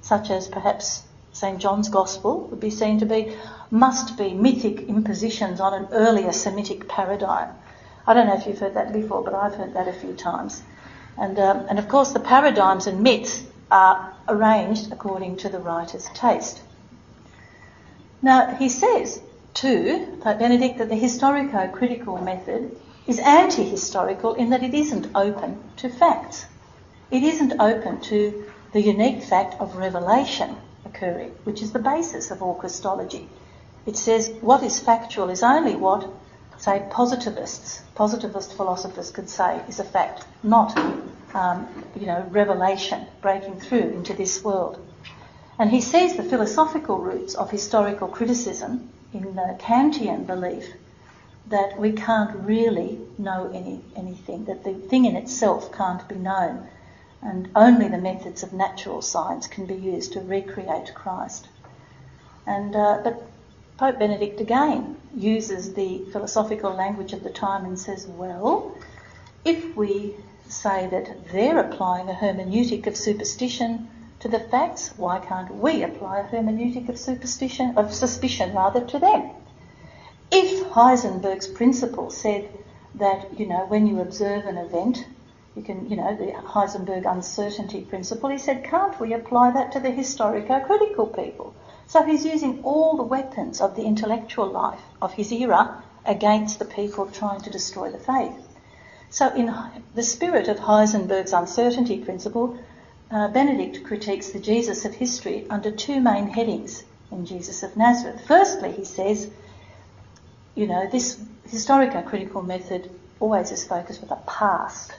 [0.00, 1.02] such as perhaps
[1.34, 1.58] St.
[1.58, 3.34] John's Gospel, would be seen to be,
[3.70, 7.48] must be mythic impositions on an earlier Semitic paradigm.
[8.06, 10.62] I don't know if you've heard that before, but I've heard that a few times.
[11.16, 16.04] And, um, and of course, the paradigms and myths are arranged according to the writer's
[16.10, 16.60] taste.
[18.20, 19.22] Now, he says,
[19.54, 25.08] too, Pope Benedict, that the historico critical method is anti historical in that it isn't
[25.14, 26.44] open to facts.
[27.10, 30.56] It isn't open to the unique fact of revelation
[30.92, 33.28] occurring, which is the basis of all Christology.
[33.86, 36.08] It says what is factual is only what,
[36.58, 40.78] say, positivists, positivist philosophers could say is a fact, not,
[41.34, 41.66] um,
[41.98, 44.78] you know, revelation breaking through into this world.
[45.58, 50.66] And he sees the philosophical roots of historical criticism in the Kantian belief
[51.48, 56.66] that we can't really know any, anything, that the thing in itself can't be known,
[57.22, 61.48] and only the methods of natural science can be used to recreate Christ.
[62.46, 63.22] And, uh, but
[63.78, 68.76] Pope Benedict again uses the philosophical language of the time and says, well,
[69.44, 70.14] if we
[70.48, 73.88] say that they're applying a hermeneutic of superstition
[74.20, 78.98] to the facts, why can't we apply a hermeneutic of superstition, of suspicion rather, to
[78.98, 79.30] them?
[80.30, 82.48] If Heisenberg's principle said
[82.94, 85.04] that, you know, when you observe an event,
[85.56, 89.80] you can, you know, the Heisenberg uncertainty principle, he said, can't we apply that to
[89.80, 91.54] the historico-critical people?
[91.86, 96.64] So he's using all the weapons of the intellectual life of his era against the
[96.64, 98.48] people trying to destroy the faith.
[99.10, 99.54] So in
[99.94, 102.58] the spirit of Heisenberg's uncertainty principle,
[103.10, 108.22] uh, Benedict critiques the Jesus of history under two main headings in Jesus of Nazareth.
[108.26, 109.28] Firstly, he says,
[110.54, 114.94] you know, this historico-critical method always is focused with the past,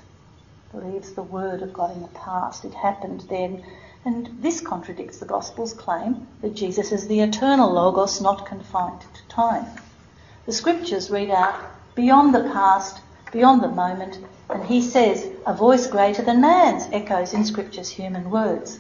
[0.74, 2.66] believes the word of God in the past.
[2.66, 3.64] It happened then.
[4.04, 9.28] And this contradicts the Gospel's claim that Jesus is the eternal Logos, not confined to
[9.30, 9.66] time.
[10.46, 11.56] The Scriptures read out
[11.96, 17.34] beyond the past, beyond the moment, and he says, a voice greater than man's echoes
[17.34, 18.80] in Scripture's human words.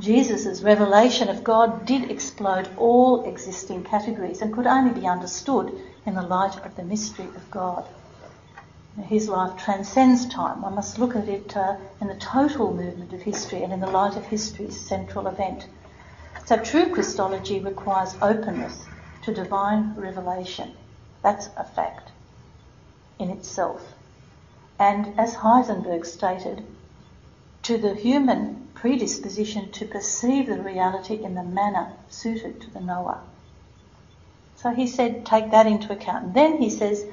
[0.00, 5.72] Jesus' revelation of God did explode all existing categories and could only be understood
[6.06, 7.84] in the light of the mystery of God.
[9.06, 10.62] His life transcends time.
[10.62, 13.90] One must look at it uh, in the total movement of history and in the
[13.90, 15.66] light of history's central event.
[16.46, 18.86] So true Christology requires openness
[19.22, 20.72] to divine revelation.
[21.22, 22.10] That's a fact
[23.18, 23.82] in itself.
[24.78, 26.64] And as Heisenberg stated,
[27.64, 33.20] to the human predisposition to perceive the reality in the manner suited to the knower.
[34.56, 36.26] So he said, take that into account.
[36.26, 37.04] And then he says,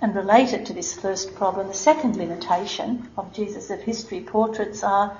[0.00, 5.16] and related to this first problem, the second limitation of Jesus of history portraits are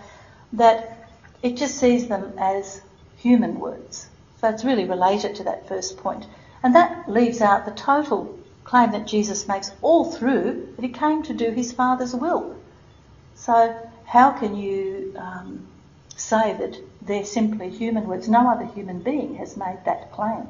[0.52, 1.08] that
[1.42, 2.80] it just sees them as
[3.16, 4.08] human words.
[4.40, 6.26] So it's really related to that first point.
[6.62, 11.22] And that leaves out the total claim that Jesus makes all through that he came
[11.24, 12.56] to do his Father's will.
[13.34, 15.66] So how can you um,
[16.16, 18.28] say that they're simply human words?
[18.28, 20.48] No other human being has made that claim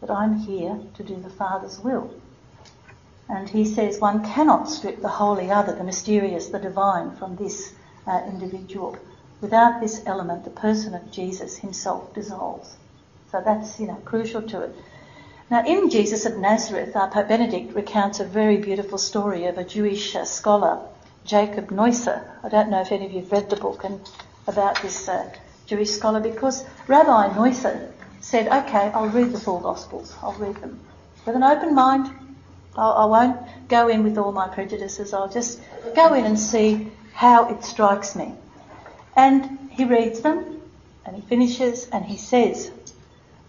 [0.00, 2.10] that I'm here to do the Father's will.
[3.28, 7.74] And he says one cannot strip the holy other, the mysterious, the divine from this
[8.06, 8.96] uh, individual.
[9.40, 12.76] Without this element, the person of Jesus himself dissolves.
[13.30, 14.74] So that's, you know, crucial to it.
[15.50, 19.64] Now, in Jesus of Nazareth, uh, Pope Benedict recounts a very beautiful story of a
[19.64, 20.80] Jewish uh, scholar,
[21.24, 22.22] Jacob Neusner.
[22.42, 24.00] I don't know if any of you have read the book and
[24.46, 25.30] about this uh,
[25.66, 30.14] Jewish scholar, because Rabbi Neusner said, okay, I'll read the four Gospels.
[30.22, 30.80] I'll read them.
[31.26, 32.10] With an open mind,
[32.78, 35.12] I'll, I will not go in with all my prejudices.
[35.12, 35.60] I'll just
[35.96, 38.34] go in and see how it strikes me.
[39.16, 40.60] And he reads them,
[41.04, 42.70] and he finishes, and he says,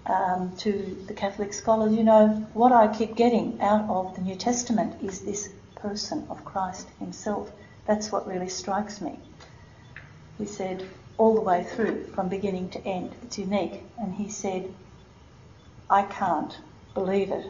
[0.07, 4.35] um, to the Catholic scholars, you know, what I keep getting out of the New
[4.35, 7.51] Testament is this person of Christ himself.
[7.85, 9.19] That's what really strikes me.
[10.39, 10.83] He said,
[11.19, 13.83] all the way through, from beginning to end, it's unique.
[13.99, 14.73] And he said,
[15.89, 16.57] I can't
[16.95, 17.45] believe it.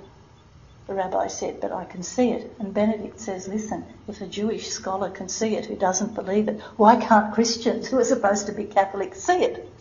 [0.89, 2.51] The rabbi said, but I can see it.
[2.57, 6.59] And Benedict says, listen, if a Jewish scholar can see it who doesn't believe it,
[6.77, 9.71] why can't Christians who are supposed to be Catholic see it?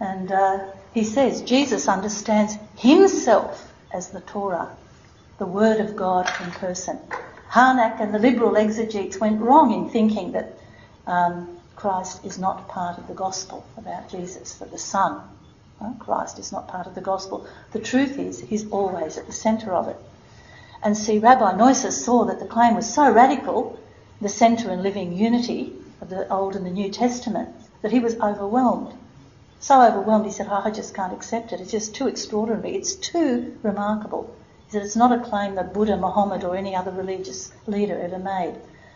[0.00, 0.60] And uh,
[0.94, 4.74] he says, Jesus understands himself as the Torah,
[5.38, 6.98] the Word of God in person.
[7.50, 10.56] Harnack and the liberal exegetes went wrong in thinking that
[11.06, 15.20] um, Christ is not part of the gospel about Jesus, that the Son
[15.98, 17.46] Christ is not part of the gospel.
[17.72, 19.96] The truth is, he's always at the centre of it.
[20.82, 23.78] And see, Rabbi Neusner saw that the claim was so radical,
[24.20, 28.20] the centre and living unity of the Old and the New Testament, that he was
[28.20, 28.92] overwhelmed.
[29.58, 31.60] So overwhelmed, he said, oh, I just can't accept it.
[31.60, 32.76] It's just too extraordinary.
[32.76, 34.34] It's too remarkable.
[34.66, 38.18] He said, it's not a claim that Buddha, Muhammad, or any other religious leader ever
[38.18, 38.54] made.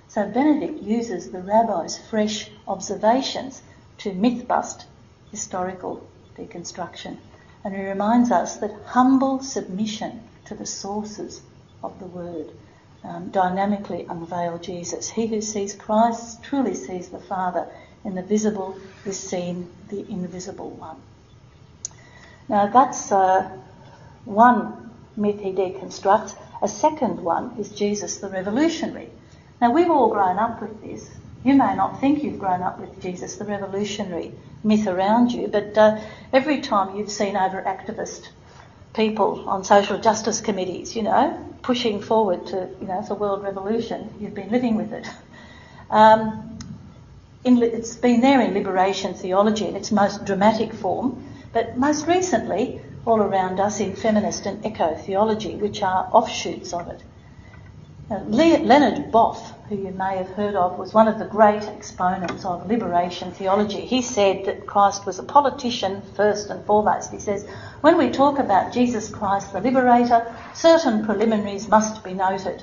[0.08, 3.62] So Benedict uses the rabbi's fresh observations
[3.98, 4.86] to myth bust
[5.30, 7.18] historical deconstruction.
[7.64, 11.40] And he reminds us that humble submission to the sources
[11.82, 12.50] of the Word
[13.04, 15.10] um, dynamically unveil Jesus.
[15.10, 17.66] He who sees Christ truly sees the Father.
[18.04, 20.96] In the visible is seen the invisible one.
[22.48, 23.50] Now that's uh,
[24.24, 26.36] one myth he deconstructs.
[26.62, 29.10] A second one is Jesus the revolutionary.
[29.60, 31.10] Now we've all grown up with this.
[31.44, 34.32] You may not think you've grown up with Jesus the revolutionary,
[34.64, 36.00] myth around you, but uh,
[36.32, 38.28] every time you've seen over activist
[38.94, 44.14] people on social justice committees, you know, pushing forward to, you know, for world revolution,
[44.18, 45.06] you've been living with it.
[45.90, 46.58] Um,
[47.44, 52.80] in, it's been there in liberation theology in its most dramatic form, but most recently,
[53.04, 57.02] all around us in feminist and eco theology, which are offshoots of it.
[58.10, 62.44] Uh, Leonard Boff, who you may have heard of, was one of the great exponents
[62.44, 63.80] of liberation theology.
[63.80, 67.12] He said that Christ was a politician first and foremost.
[67.12, 67.48] He says,
[67.80, 72.62] when we talk about Jesus Christ the liberator, certain preliminaries must be noted.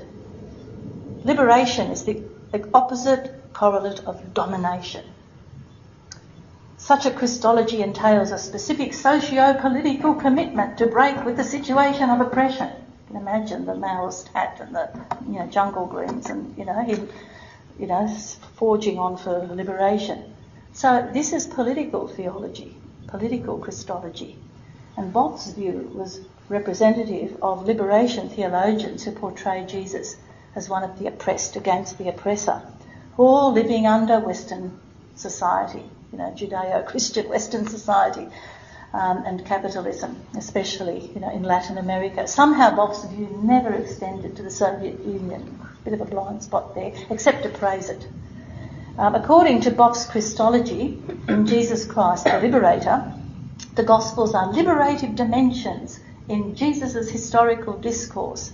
[1.24, 5.04] Liberation is the, the opposite correlate of domination.
[6.76, 12.70] Such a Christology entails a specific socio-political commitment to break with the situation of oppression
[13.16, 14.90] imagine the Maoist hat and the
[15.26, 16.80] you know jungle greens and you know
[17.78, 18.08] you know
[18.56, 20.34] forging on for liberation.
[20.72, 24.38] So this is political theology, political Christology,
[24.96, 30.16] and Boff's view was representative of liberation theologians who portray Jesus
[30.54, 32.62] as one of the oppressed against the oppressor,
[33.16, 34.78] all living under Western
[35.14, 38.28] society, you know, Judeo-Christian Western society,
[38.92, 42.26] um, and capitalism, especially you know, in Latin America.
[42.26, 45.58] Somehow Boff's view never extended to the Soviet Union.
[45.84, 48.06] Bit of a blind spot there, except to praise it.
[48.98, 53.12] Um, according to Boff's Christology, in Jesus Christ, the Liberator,
[53.74, 58.52] the Gospels are liberative dimensions in Jesus' historical discourse.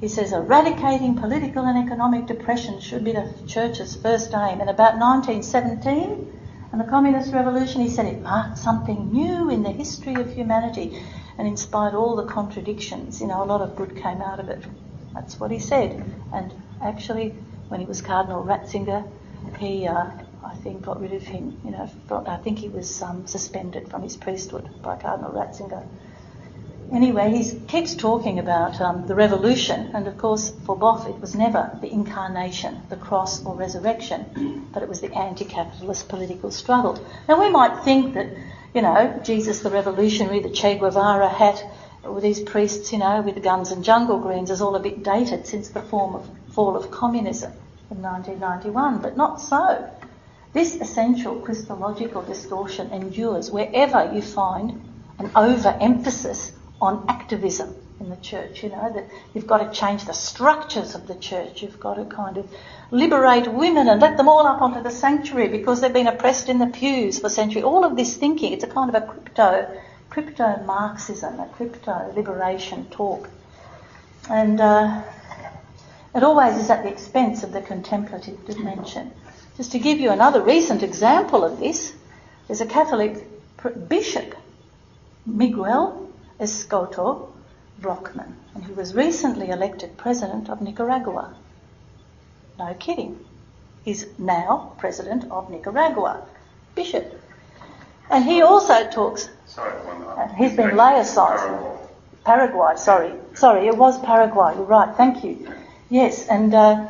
[0.00, 4.60] He says eradicating political and economic depression should be the Church's first aim.
[4.60, 6.32] And about 1917,
[6.72, 11.00] and the Communist Revolution, he said, it marked something new in the history of humanity
[11.38, 13.20] and inspired all the contradictions.
[13.20, 14.64] You know, a lot of good came out of it.
[15.14, 16.04] That's what he said.
[16.32, 16.52] And
[16.82, 17.30] actually,
[17.68, 19.08] when he was Cardinal Ratzinger,
[19.58, 20.10] he, uh,
[20.44, 21.58] I think, got rid of him.
[21.64, 21.88] You know,
[22.26, 25.86] I think he was um, suspended from his priesthood by Cardinal Ratzinger.
[26.92, 31.34] Anyway, he keeps talking about um, the revolution, and of course, for Boff, it was
[31.34, 36.96] never the incarnation, the cross or resurrection, but it was the anti capitalist political struggle.
[37.28, 38.28] Now, we might think that,
[38.72, 41.62] you know, Jesus the revolutionary, the Che Guevara hat,
[42.04, 45.44] with these priests, you know, with guns and jungle greens is all a bit dated
[45.46, 47.52] since the of fall of communism
[47.90, 49.90] in 1991, but not so.
[50.52, 54.80] This essential Christological distortion endures wherever you find
[55.18, 60.12] an overemphasis on activism in the church, you know, that you've got to change the
[60.12, 61.62] structures of the church.
[61.62, 62.48] You've got to kind of
[62.90, 66.58] liberate women and let them all up onto the sanctuary because they've been oppressed in
[66.58, 67.64] the pews for centuries.
[67.64, 69.80] All of this thinking, it's a kind of a crypto,
[70.10, 73.30] crypto Marxism, a crypto liberation talk.
[74.28, 75.02] And uh,
[76.14, 79.10] it always is at the expense of the contemplative dimension.
[79.56, 81.94] Just to give you another recent example of this,
[82.46, 83.26] there's a Catholic
[83.88, 84.34] bishop,
[85.24, 86.05] Miguel
[86.38, 87.28] Escoto
[87.78, 91.34] Brockman, and he was recently elected president of Nicaragua.
[92.58, 93.24] No kidding.
[93.84, 96.26] He's now president of Nicaragua,
[96.74, 97.20] bishop.
[98.10, 99.28] And he also talks.
[99.46, 101.78] Sorry, one He's been laicized.
[102.24, 103.12] Paraguay, sorry.
[103.34, 104.54] Sorry, it was Paraguay.
[104.54, 104.94] You're right.
[104.96, 105.52] Thank you.
[105.88, 106.88] Yes, and uh,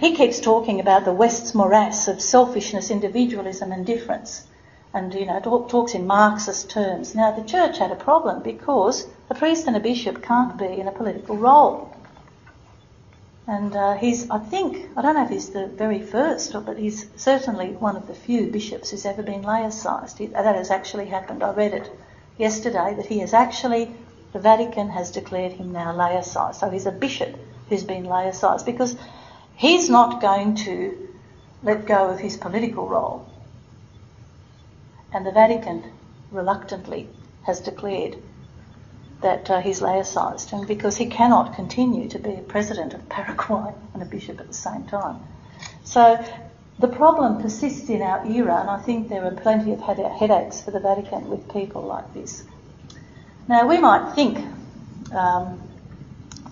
[0.00, 4.46] he keeps talking about the West's morass of selfishness, individualism, and difference.
[4.94, 7.14] And, you know, talk, talks in Marxist terms.
[7.14, 10.88] Now, the church had a problem because a priest and a bishop can't be in
[10.88, 11.94] a political role.
[13.46, 17.06] And uh, he's, I think, I don't know if he's the very first, but he's
[17.16, 20.32] certainly one of the few bishops who's ever been laicized.
[20.32, 21.42] That has actually happened.
[21.42, 21.90] I read it
[22.36, 23.90] yesterday that he has actually,
[24.32, 26.56] the Vatican has declared him now laicized.
[26.56, 27.36] So he's a bishop
[27.70, 28.96] who's been laicized because
[29.56, 31.08] he's not going to
[31.62, 33.26] let go of his political role.
[35.12, 35.92] And the Vatican
[36.30, 37.08] reluctantly
[37.44, 38.16] has declared
[39.22, 43.72] that uh, he's laicized, and because he cannot continue to be a president of Paraguay
[43.94, 45.20] and a bishop at the same time.
[45.82, 46.24] So
[46.78, 50.70] the problem persists in our era, and I think there are plenty of headaches for
[50.70, 52.44] the Vatican with people like this.
[53.48, 54.38] Now, we might think
[55.12, 55.60] um,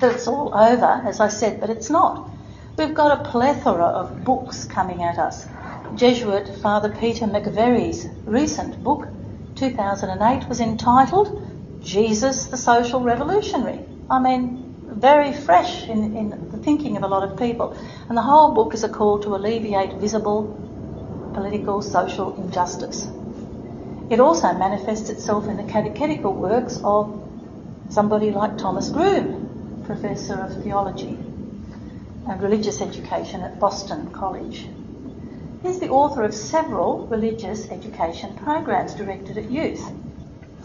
[0.00, 2.28] that it's all over, as I said, but it's not.
[2.76, 5.46] We've got a plethora of books coming at us.
[5.94, 9.08] Jesuit Father Peter McVerry's recent book,
[9.54, 13.80] 2008, was entitled Jesus the Social Revolutionary.
[14.10, 17.76] I mean, very fresh in, in the thinking of a lot of people.
[18.08, 20.58] And the whole book is a call to alleviate visible
[21.32, 23.08] political, social injustice.
[24.10, 27.22] It also manifests itself in the catechetical works of
[27.90, 31.18] somebody like Thomas Groome, Professor of Theology
[32.28, 34.66] and Religious Education at Boston College.
[35.62, 39.82] He's the author of several religious education programs directed at youth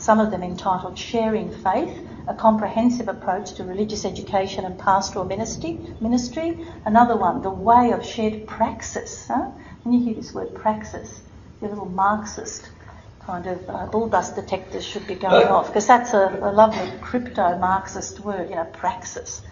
[0.02, 1.96] some of them entitled Sharing Faith,
[2.28, 5.80] a comprehensive approach to religious education and pastoral ministry.
[6.00, 6.66] ministry.
[6.86, 9.28] Another one, The Way of Shared Praxis.
[9.28, 9.52] Huh?
[9.84, 11.22] When you hear this word praxis,
[11.62, 12.68] your little Marxist
[13.20, 17.60] kind of uh, bullbust detectors should be going off because that's a, a lovely crypto
[17.60, 19.44] Marxist word, you know, praxis.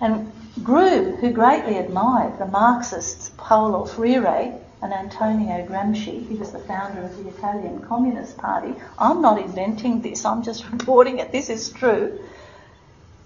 [0.00, 6.58] And Groome, who greatly admired the Marxists Paulo Freire, and Antonio Gramsci, he was the
[6.58, 8.74] founder of the Italian Communist Party.
[8.98, 11.30] I'm not inventing this, I'm just reporting it.
[11.30, 12.18] This is true.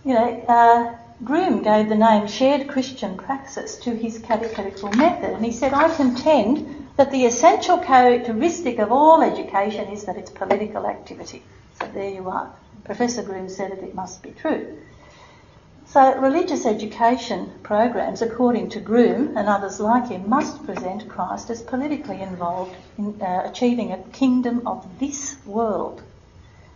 [0.04, 0.94] You know, uh,
[1.24, 5.94] Groome gave the name shared Christian praxis to his catechetical method, and he said, I
[5.96, 11.42] contend that the essential characteristic of all education is that it's political activity.
[11.80, 12.54] So there you are.
[12.84, 14.78] Professor Groome said it, it must be true.
[15.88, 21.62] So, religious education programs, according to Groome and others like him, must present Christ as
[21.62, 26.02] politically involved in uh, achieving a kingdom of this world,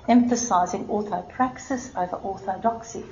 [0.07, 3.05] emphasising orthopraxis over orthodoxy.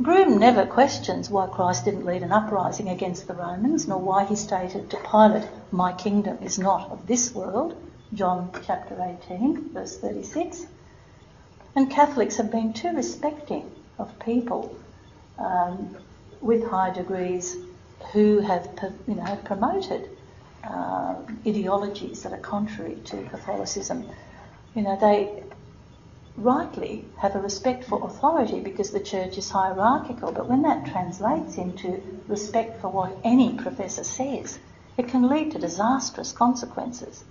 [0.00, 4.36] Groome never questions why Christ didn't lead an uprising against the Romans, nor why he
[4.36, 7.74] stated to Pilate, My kingdom is not of this world,
[8.14, 8.96] John chapter
[9.26, 10.66] 18, verse 36.
[11.74, 14.76] And Catholics have been too respecting of people
[15.38, 15.96] um,
[16.40, 17.56] with high degrees
[18.12, 18.68] who have
[19.06, 20.08] you know promoted
[20.64, 21.16] uh,
[21.46, 24.08] ideologies that are contrary to Catholicism.
[24.74, 25.42] You know they
[26.36, 31.56] rightly have a respect for authority because the church is hierarchical, but when that translates
[31.56, 34.58] into respect for what any professor says,
[34.98, 37.24] it can lead to disastrous consequences.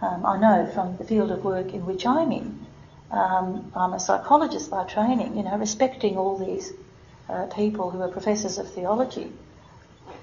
[0.00, 2.66] Um, I know from the field of work in which I'm in,
[3.10, 6.72] um, I'm a psychologist by training, you know, respecting all these
[7.30, 9.32] uh, people who are professors of theology.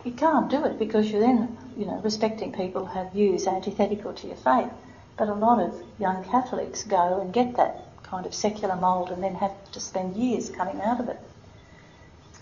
[0.04, 4.14] You can't do it because you're then, you know, respecting people who have views antithetical
[4.14, 4.70] to your faith.
[5.18, 9.24] But a lot of young Catholics go and get that kind of secular mould and
[9.24, 11.20] then have to spend years coming out of it.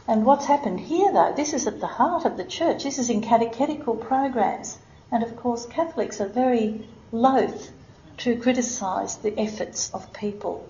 [0.07, 2.83] And what's happened here, though, this is at the heart of the church.
[2.83, 4.77] This is in catechetical programs.
[5.11, 7.71] And of course, Catholics are very loath
[8.17, 10.67] to criticise the efforts of people.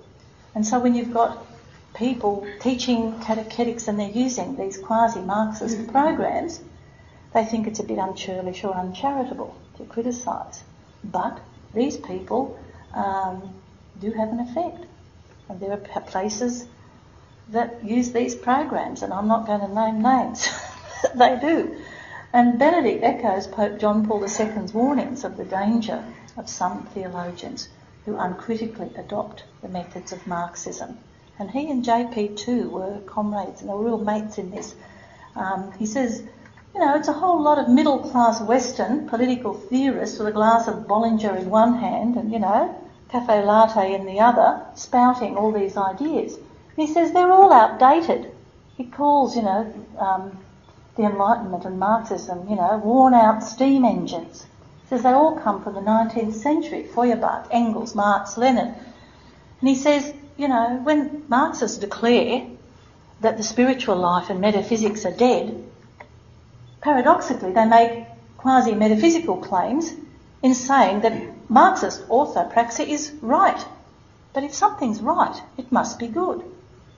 [0.54, 1.46] And so when you've got
[1.96, 5.91] people teaching catechetics and they're using these quasi-Marxist mm.
[5.91, 6.62] programs,
[7.34, 10.64] they think it's a bit unchurlish or uncharitable to criticise.
[11.04, 11.39] But
[11.74, 12.60] these people
[12.93, 13.54] um,
[14.00, 14.86] do have an effect.
[15.50, 16.66] And there are places
[17.50, 20.50] that use these programs, and I'm not going to name names.
[21.16, 21.76] they do.
[22.34, 26.04] And Benedict echoes Pope John Paul II's warnings of the danger
[26.36, 27.70] of some theologians
[28.06, 30.98] who uncritically adopt the methods of Marxism.
[31.38, 34.76] And he and JP too were comrades and they were real mates in this.
[35.36, 36.24] Um, he says,
[36.74, 40.68] you know, it's a whole lot of middle class Western political theorists with a glass
[40.68, 42.74] of Bollinger in one hand and, you know,
[43.10, 46.36] cafe latte in the other, spouting all these ideas.
[46.36, 48.32] And he says they're all outdated.
[48.78, 50.38] He calls, you know, um,
[50.96, 54.46] the Enlightenment and Marxism, you know, worn out steam engines.
[54.84, 56.84] He says they all come from the 19th century.
[56.84, 58.74] Feuerbach, Engels, Marx, Lenin.
[59.60, 62.48] And he says, you know, when Marxists declare
[63.22, 65.64] that the spiritual life and metaphysics are dead,
[66.82, 68.06] paradoxically they make
[68.38, 69.94] quasi-metaphysical claims
[70.44, 73.66] in saying that Marxist orthopraxy is right.
[74.34, 76.44] But if something's right, it must be good.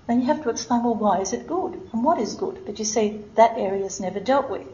[0.07, 1.73] Then you have to explain, well, why is it good?
[1.93, 2.65] And what is good?
[2.65, 4.65] But you see, that area is never dealt with.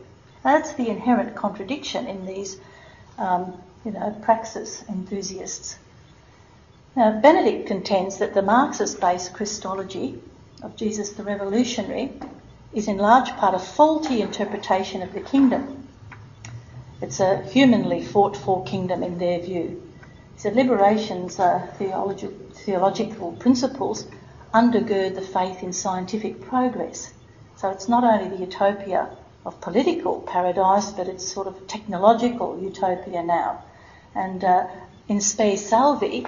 [0.43, 2.57] That's the inherent contradiction in these,
[3.18, 5.78] um, you know, praxis enthusiasts.
[6.95, 10.21] Now, Benedict contends that the Marxist-based Christology
[10.61, 12.13] of Jesus the Revolutionary
[12.71, 15.87] is in large part a faulty interpretation of the kingdom.
[17.01, 19.81] It's a humanly fought for kingdom in their view.
[20.35, 24.05] Said liberation's uh, theologi- theological principles
[24.53, 27.11] undergird the faith in scientific progress.
[27.55, 29.09] So it's not only the utopia
[29.47, 33.63] of political paradise, but it's sort of technological utopia now.
[34.13, 34.67] And uh,
[35.07, 36.27] in Spe Salvi,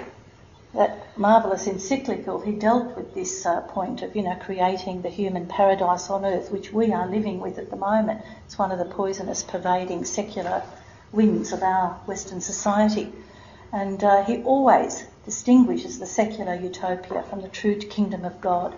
[0.75, 5.47] that marvellous encyclical, he dealt with this uh, point of, you know, creating the human
[5.47, 8.21] paradise on earth, which we are living with at the moment.
[8.45, 10.63] It's one of the poisonous, pervading secular
[11.11, 13.11] winds of our Western society.
[13.71, 18.75] And uh, he always distinguishes the secular utopia from the true kingdom of God.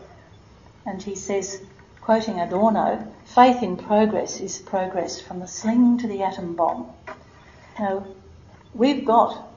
[0.86, 1.62] And he says,
[2.02, 6.88] quoting Adorno, faith in progress is progress from the sling to the atom bomb.
[7.80, 8.08] Now,
[8.74, 9.48] we've got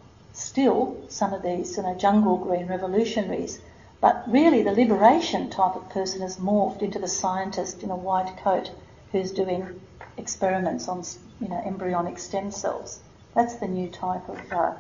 [0.41, 3.61] still some of these you know, jungle green revolutionaries,
[4.01, 8.37] but really the liberation type of person has morphed into the scientist in a white
[8.43, 8.71] coat
[9.13, 9.81] who's doing
[10.17, 11.05] experiments on
[11.41, 13.01] you know, embryonic stem cells.
[13.35, 14.73] That's the new type of uh,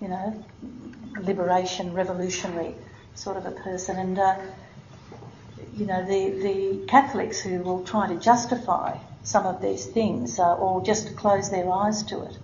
[0.00, 0.44] you know,
[1.20, 2.74] liberation, revolutionary
[3.14, 3.96] sort of a person.
[3.96, 4.36] And, uh,
[5.74, 10.54] you know, the, the Catholics who will try to justify some of these things uh,
[10.54, 12.38] or just close their eyes to it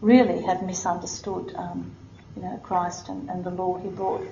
[0.00, 1.90] really have misunderstood, um,
[2.36, 4.26] you know, Christ and, and the law he brought.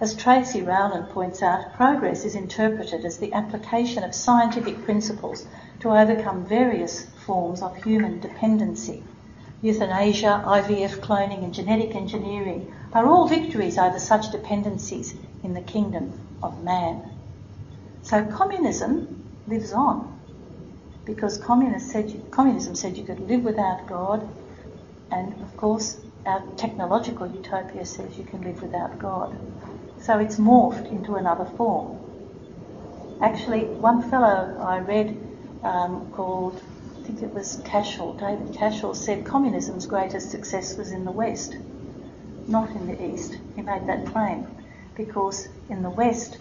[0.00, 5.46] As Tracey Rowland points out, progress is interpreted as the application of scientific principles
[5.80, 9.02] to overcome various forms of human dependency
[9.62, 16.12] euthanasia, IVF cloning, and genetic engineering are all victories over such dependencies in the kingdom
[16.42, 17.08] of man.
[18.02, 20.08] So communism lives on
[21.04, 24.28] because communism said you could live without God,
[25.12, 29.36] and of course, our technological utopia says you can live without God.
[30.00, 31.98] So it's morphed into another form.
[33.20, 35.16] Actually, one fellow I read
[35.62, 36.60] um, called
[37.02, 41.56] I think it was Cashel, David Cashel said communism's greatest success was in the West,
[42.46, 43.36] not in the East.
[43.56, 44.46] He made that claim
[44.96, 46.38] because in the West,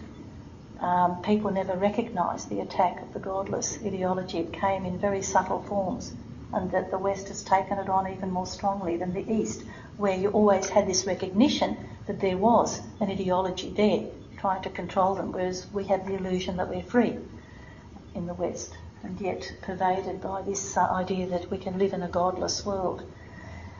[0.79, 4.39] um, people never recognised the attack of the godless ideology.
[4.39, 6.13] It came in very subtle forms,
[6.53, 9.63] and that the West has taken it on even more strongly than the East,
[9.97, 11.77] where you always had this recognition
[12.07, 16.57] that there was an ideology there trying to control them, whereas we have the illusion
[16.57, 17.17] that we're free
[18.15, 18.73] in the West
[19.03, 23.03] and yet pervaded by this uh, idea that we can live in a godless world.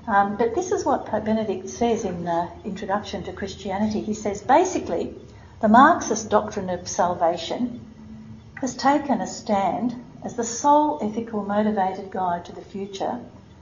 [0.07, 4.01] Um, but this is what Pope Benedict says in the Introduction to Christianity.
[4.01, 5.13] He says basically,
[5.61, 7.85] the Marxist doctrine of salvation
[8.55, 13.19] has taken a stand as the sole ethical motivated guide to the future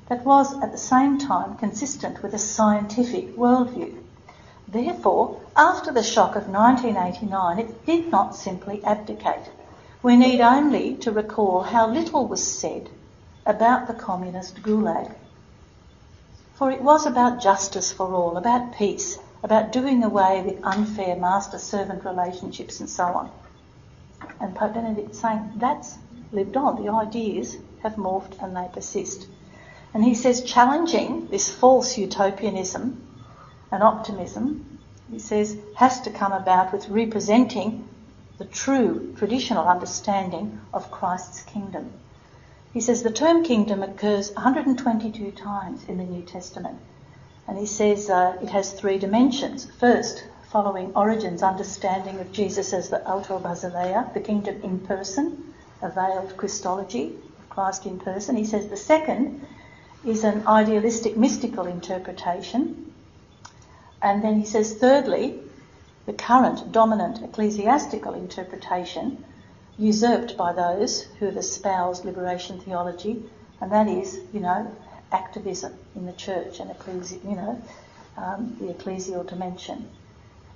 [0.07, 3.95] that was at the same time consistent with a scientific worldview.
[4.67, 9.49] Therefore, after the shock of 1989, it did not simply abdicate.
[10.01, 12.89] We need only to recall how little was said
[13.45, 15.15] about the communist gulag.
[16.53, 22.03] For it was about justice for all, about peace, about doing away with unfair master-servant
[22.03, 23.31] relationships and so on.
[24.39, 25.97] And Pope Benedict saying that's
[26.31, 26.83] lived on.
[26.83, 29.27] The ideas have morphed and they persist.
[29.93, 33.01] And he says challenging this false utopianism
[33.71, 34.79] and optimism,
[35.11, 37.87] he says, has to come about with representing
[38.37, 41.91] the true traditional understanding of Christ's kingdom.
[42.71, 46.77] He says the term kingdom occurs 122 times in the New Testament.
[47.47, 49.67] And he says uh, it has three dimensions.
[49.79, 55.48] First, following Origen's understanding of Jesus as the autobasileia, the kingdom in person,
[55.81, 58.35] a veiled Christology of Christ in person.
[58.35, 59.45] He says the second
[60.05, 62.93] is an idealistic mystical interpretation.
[64.01, 65.39] And then he says, thirdly,
[66.05, 69.23] the current dominant ecclesiastical interpretation
[69.77, 73.23] usurped by those who have espoused liberation theology,
[73.61, 74.75] and that is, you know,
[75.11, 77.61] activism in the church and ecclesi- you know,
[78.17, 79.89] um, the ecclesial dimension.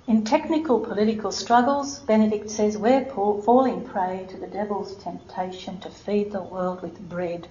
[0.06, 6.30] In technical political struggles, Benedict says we're falling prey to the devil's temptation to feed
[6.30, 7.48] the world with bread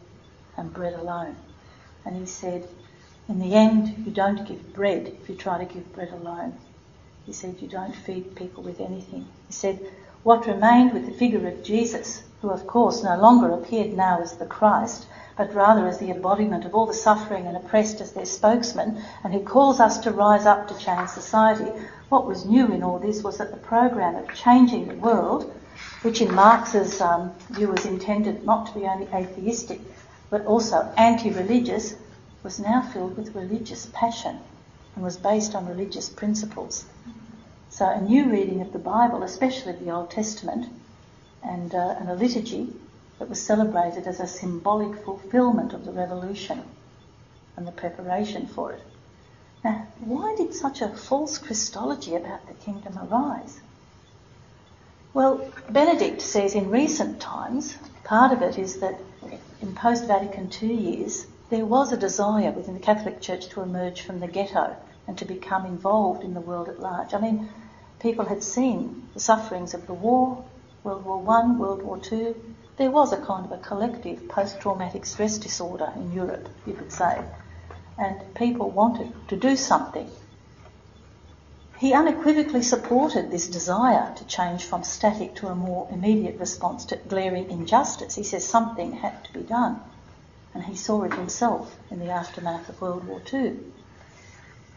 [0.56, 1.36] and bread alone.
[2.06, 2.68] And he said,
[3.28, 6.60] In the end, you don't give bread if you try to give bread alone.
[7.26, 9.26] He said, You don't feed people with anything.
[9.47, 9.80] He said,
[10.22, 14.34] What remained with the figure of Jesus, who of course no longer appeared now as
[14.38, 18.26] the Christ, but rather as the embodiment of all the suffering and oppressed as their
[18.28, 21.72] spokesman, and who calls us to rise up to change society.
[22.14, 25.51] What was new in all this was that the program of changing the world,
[26.03, 29.82] which in Marx's um, view was intended not to be only atheistic,
[30.30, 31.95] but also anti-religious,
[32.43, 34.38] was now filled with religious passion
[34.93, 36.86] and was based on religious principles.
[37.72, 40.72] So a new reading of the Bible, especially the Old Testament,
[41.41, 42.76] and, uh, and a liturgy
[43.18, 46.61] that was celebrated as a symbolic fulfillment of the revolution
[47.57, 48.84] and the preparation for it.
[49.64, 53.61] Now, why did such a false Christology about the kingdom arise?
[55.14, 58.99] Well, Benedict says in recent times, part of it is that
[59.61, 64.01] in post Vatican II years, there was a desire within the Catholic Church to emerge
[64.01, 64.76] from the ghetto
[65.07, 67.14] and to become involved in the world at large.
[67.14, 67.47] I mean,
[67.99, 70.43] people had seen the sufferings of the war,
[70.84, 72.36] World War One, World War Two.
[72.78, 77.24] There was a kind of a collective post-traumatic stress disorder in Europe, you could say,
[77.98, 80.10] and people wanted to do something.
[81.78, 86.96] He unequivocally supported this desire to change from static to a more immediate response to
[86.96, 88.16] glaring injustice.
[88.16, 89.82] He says something had to be done
[90.54, 93.58] and he saw it himself in the aftermath of World War II.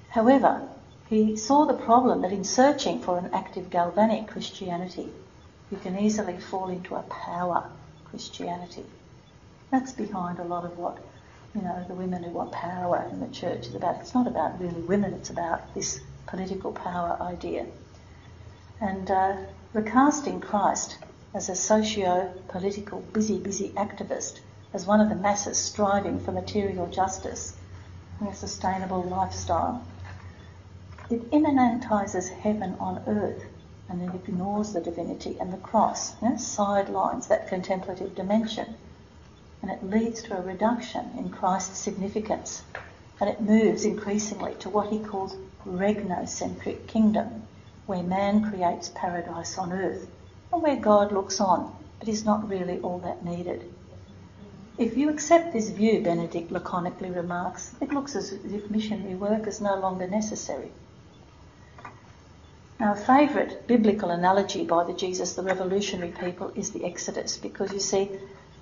[0.08, 0.66] However,
[1.08, 5.12] he saw the problem that in searching for an active galvanic Christianity,
[5.70, 7.70] you can easily fall into a power
[8.06, 8.86] Christianity.
[9.70, 10.98] That's behind a lot of what,
[11.56, 13.96] you know, the women who want power in the church is about.
[14.00, 17.64] It's not about really women, it's about this political power idea.
[18.78, 19.36] And uh,
[19.72, 20.98] recasting Christ
[21.32, 24.40] as a socio political, busy, busy activist
[24.74, 27.56] as one of the masses striving for material justice
[28.20, 29.82] and a sustainable lifestyle.
[31.08, 33.44] It immanentizes heaven on earth
[33.88, 38.74] and it ignores the divinity and the cross, you know, sidelines that contemplative dimension.
[39.62, 42.62] And it leads to a reduction in Christ's significance.
[43.20, 45.36] And it moves increasingly to what he calls
[45.66, 47.42] regnocentric kingdom,
[47.86, 50.06] where man creates paradise on earth
[50.52, 53.72] and where God looks on, but is not really all that needed.
[54.78, 59.60] If you accept this view, Benedict laconically remarks, it looks as if missionary work is
[59.60, 60.70] no longer necessary.
[62.78, 67.72] Now, a favourite biblical analogy by the Jesus the Revolutionary people is the Exodus, because
[67.72, 68.10] you see,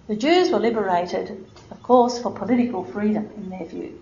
[0.07, 4.01] the Jews were liberated, of course, for political freedom in their view.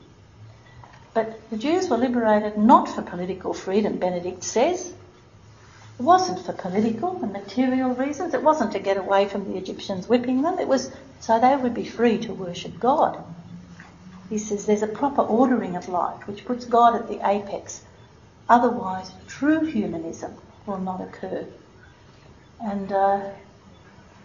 [1.15, 4.95] But the Jews were liberated not for political freedom, Benedict says.
[5.99, 8.35] It wasn't for political and material reasons.
[8.35, 10.59] It wasn't to get away from the Egyptians whipping them.
[10.59, 10.91] It was
[11.21, 13.23] so they would be free to worship God.
[14.29, 17.83] He says there's a proper ordering of life which puts God at the apex.
[18.49, 20.35] Otherwise, true humanism
[20.67, 21.47] will not occur.
[22.61, 23.31] And uh,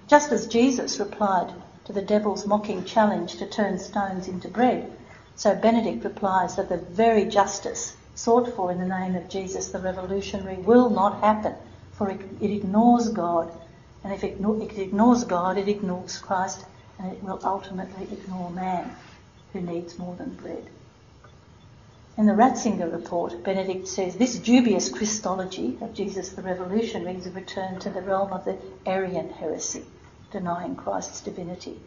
[0.07, 1.53] just as Jesus replied
[1.87, 4.91] to the devil's mocking challenge to turn stones into bread,
[5.37, 9.79] so Benedict replies that the very justice sought for in the name of Jesus the
[9.79, 11.55] revolutionary will not happen,
[11.93, 13.49] for it, ignores God.
[14.03, 16.65] And if it, it ignores God, it ignores Christ
[16.99, 18.93] and it will ultimately ignore man,
[19.53, 20.65] who needs more than bread.
[22.17, 27.31] In the Ratzinger report, Benedict says this dubious Christology of Jesus the Revolutionary is a
[27.31, 29.85] return to the realm of the Arian heresy,
[30.31, 31.79] denying Christ's divinity.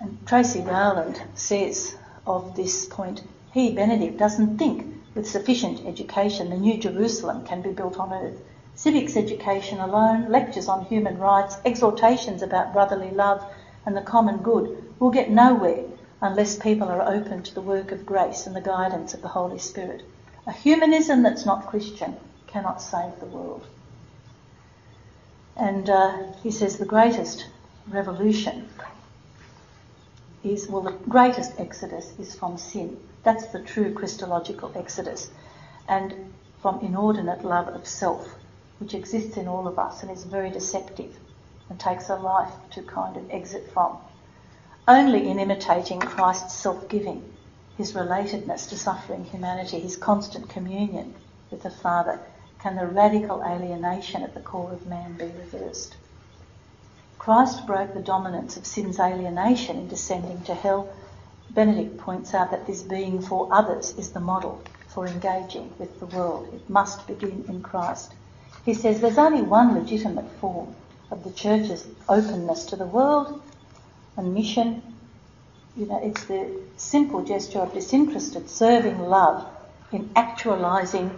[0.00, 1.96] And Tracey Rowland says
[2.26, 7.70] of this point, he, Benedict, doesn't think with sufficient education the New Jerusalem can be
[7.70, 8.40] built on earth
[8.74, 13.44] civics education alone, lectures on human rights, exhortations about brotherly love
[13.84, 15.84] and the common good will get nowhere
[16.20, 19.58] unless people are open to the work of grace and the guidance of the Holy
[19.58, 20.02] Spirit.
[20.46, 23.66] A humanism that's not Christian cannot save the world.
[25.56, 27.46] And uh, he says the greatest
[27.88, 28.68] revolution
[30.42, 32.98] is, well, the greatest exodus is from sin.
[33.22, 35.30] That's the true Christological exodus.
[35.88, 38.36] And from inordinate love of self
[38.82, 41.16] which exists in all of us and is very deceptive
[41.70, 43.96] and takes a life to kind of exit from.
[44.88, 47.22] Only in imitating Christ's self-giving,
[47.76, 51.14] his relatedness to suffering humanity, his constant communion
[51.48, 52.18] with the Father,
[52.62, 55.96] can the radical alienation at the core of man be reversed.
[57.18, 60.88] Christ broke the dominance of sin's alienation in descending to hell.
[61.50, 66.06] Benedict points out that this being for others is the model for engaging with the
[66.06, 66.54] world.
[66.54, 68.12] It must begin in Christ.
[68.64, 70.74] He says there's only one legitimate form
[71.10, 73.42] of the church's openness to the world
[74.16, 74.82] and mission,
[75.76, 79.46] You know, it's the simple gesture of disinterested serving love
[79.90, 81.10] in actualizing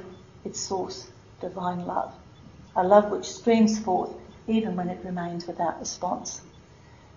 [0.45, 1.09] its source,
[1.45, 2.15] divine love.
[2.75, 4.15] A love which streams forth
[4.47, 6.41] even when it remains without response.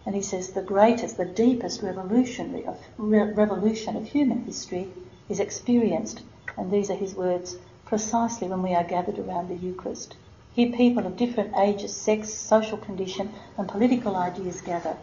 [0.06, 4.90] And he says the greatest, the deepest revolutionary of, re- revolution of human history
[5.30, 6.24] is experienced,
[6.58, 10.16] and these are his words, precisely when we are gathered around the Eucharist.
[10.54, 14.98] Here people of different ages, sex, social condition, and political ideas gather,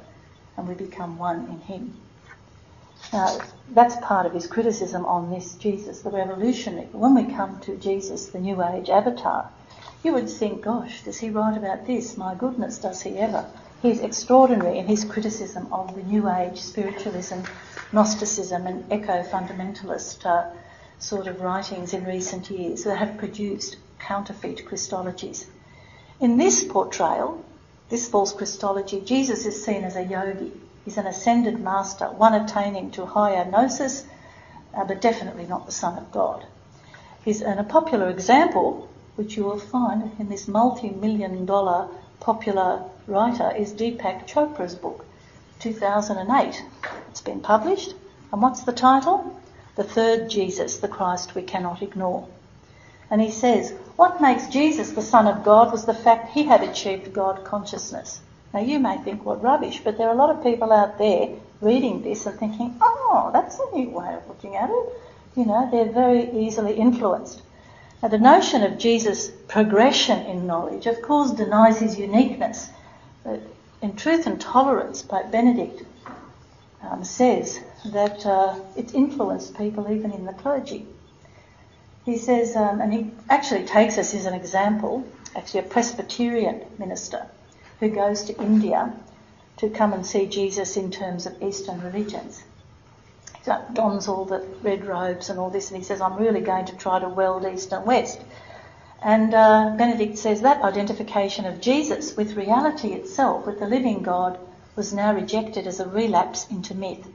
[0.57, 2.01] and we become one in him.
[3.13, 3.39] Now,
[3.71, 6.87] that's part of his criticism on this Jesus, the revolutionary.
[6.93, 9.51] When we come to Jesus, the New Age avatar,
[10.03, 12.17] you would think, gosh, does he write about this?
[12.17, 13.47] My goodness, does he ever?
[13.83, 17.41] He's extraordinary in his criticism of the New Age spiritualism,
[17.93, 20.51] Gnosticism, and eco fundamentalist uh,
[20.99, 25.47] sort of writings in recent years that have produced counterfeit Christologies.
[26.21, 27.45] In this portrayal,
[27.89, 30.53] this false Christology, Jesus is seen as a yogi.
[30.85, 34.05] He's an ascended master, one attaining to higher gnosis,
[34.75, 36.47] uh, but definitely not the Son of God.
[37.25, 41.89] He's and a popular example, which you will find in this multi-million dollar
[42.21, 45.05] popular writer, is Deepak Chopra's book,
[45.61, 46.63] 2008.
[47.09, 47.95] It's been published.
[48.33, 49.41] And what's the title?
[49.77, 52.29] The Third Jesus, the Christ we cannot ignore.
[53.11, 56.63] And he says, what makes Jesus the Son of God was the fact he had
[56.63, 58.21] achieved God consciousness.
[58.55, 61.31] Now you may think, what rubbish, but there are a lot of people out there
[61.61, 64.89] reading this and thinking, oh, that's a new way of looking at it.
[65.35, 67.43] You know, they're very easily influenced.
[68.01, 72.71] Now the notion of Jesus' progression in knowledge, of course, denies his uniqueness.
[73.25, 73.41] But
[73.83, 75.83] in Truth and Tolerance, Pope Benedict
[76.81, 80.87] um, says that uh, it's influenced people even in the clergy.
[82.05, 85.03] He says, um, and he actually takes us as an example,
[85.35, 87.27] actually a Presbyterian minister
[87.81, 88.93] who goes to India
[89.57, 92.43] to come and see Jesus in terms of Eastern religions.
[93.45, 96.67] He dons all the red robes and all this, and he says, I'm really going
[96.67, 98.21] to try to weld East and West.
[99.03, 104.39] And uh, Benedict says that identification of Jesus with reality itself, with the living God,
[104.77, 107.07] was now rejected as a relapse into myth.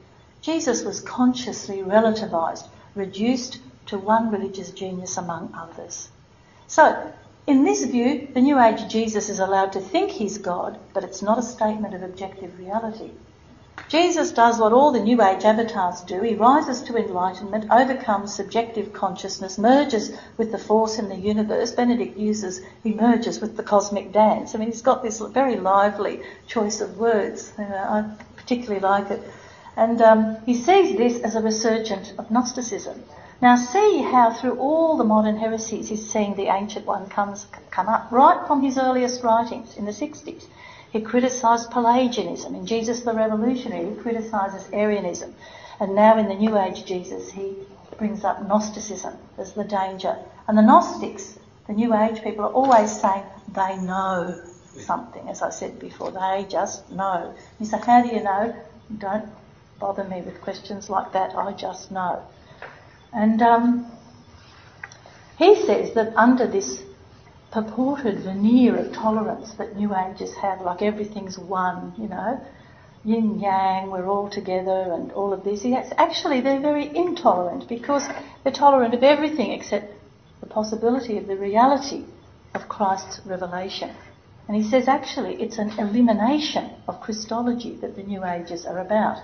[0.42, 6.10] Jesus was consciously relativised, reduced to one religious genius among others.
[6.68, 7.12] So,
[7.50, 11.24] in this view, the New Age Jesus is allowed to think he's God, but it's
[11.24, 13.10] not a statement of objective reality.
[13.88, 16.22] Jesus does what all the New Age avatars do.
[16.22, 21.72] He rises to enlightenment, overcomes subjective consciousness, merges with the force in the universe.
[21.72, 24.54] Benedict uses, he merges with the cosmic dance.
[24.54, 27.52] I mean, he's got this very lively choice of words.
[27.58, 29.24] Know, I particularly like it.
[29.76, 33.04] And um, he sees this as a resurgent of Gnosticism.
[33.42, 37.88] Now see how through all the modern heresies he's seeing the ancient one comes, come
[37.88, 40.44] up, right from his earliest writings in the 60s.
[40.92, 42.54] He criticised Pelagianism.
[42.54, 45.36] In Jesus the Revolutionary, he criticises Arianism.
[45.80, 47.56] And now in the New Age Jesus, he
[47.98, 50.18] brings up Gnosticism as the danger.
[50.48, 53.24] And the Gnostics, the New Age people, are always saying
[53.54, 54.42] they know
[54.76, 56.12] something, as I said before.
[56.12, 57.34] They just know.
[57.60, 58.54] You say, how do you know?
[58.98, 59.30] Don't
[59.80, 61.36] bother me with questions like that.
[61.36, 62.22] I just know.
[63.14, 63.92] And um,
[65.38, 66.84] he says that under this
[67.52, 72.40] purported veneer of tolerance that New Agers have, like everything's one, you know,
[73.04, 75.66] yin yang, we're all together, and all of this.
[75.66, 78.08] Yes, actually, they're very intolerant because
[78.44, 79.92] they're tolerant of everything except
[80.42, 82.06] the possibility of the reality
[82.54, 83.96] of Christ's revelation.
[84.48, 89.22] And he says actually it's an elimination of Christology that the New Ages are about.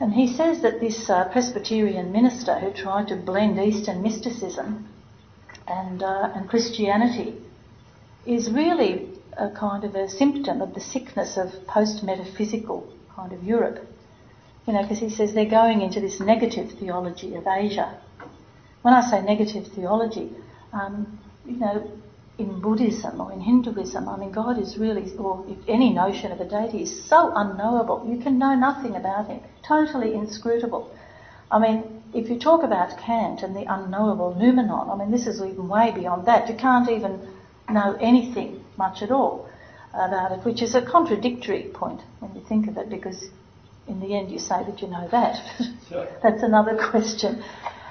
[0.00, 4.88] And he says that this uh, Presbyterian minister who tried to blend Eastern mysticism
[5.66, 7.36] and, uh, and Christianity
[8.26, 13.86] is really a kind of a symptom of the sickness of post-metaphysical kind of Europe.
[14.66, 17.98] You know, because he says they're going into this negative theology of Asia.
[18.82, 20.30] When I say negative theology,
[20.72, 21.90] um, you know,
[22.38, 26.44] in Buddhism or in Hinduism, I mean, God is really, or any notion of a
[26.44, 28.04] deity is so unknowable.
[28.08, 29.40] You can know nothing about him.
[29.62, 30.90] Totally inscrutable.
[31.50, 35.40] I mean, if you talk about Kant and the unknowable noumenon, I mean, this is
[35.40, 36.48] even way beyond that.
[36.48, 37.20] You can't even
[37.68, 39.48] know anything much at all
[39.92, 43.28] about it, which is a contradictory point when you think of it, because
[43.86, 45.40] in the end you say that you know that.
[46.22, 47.44] That's another question.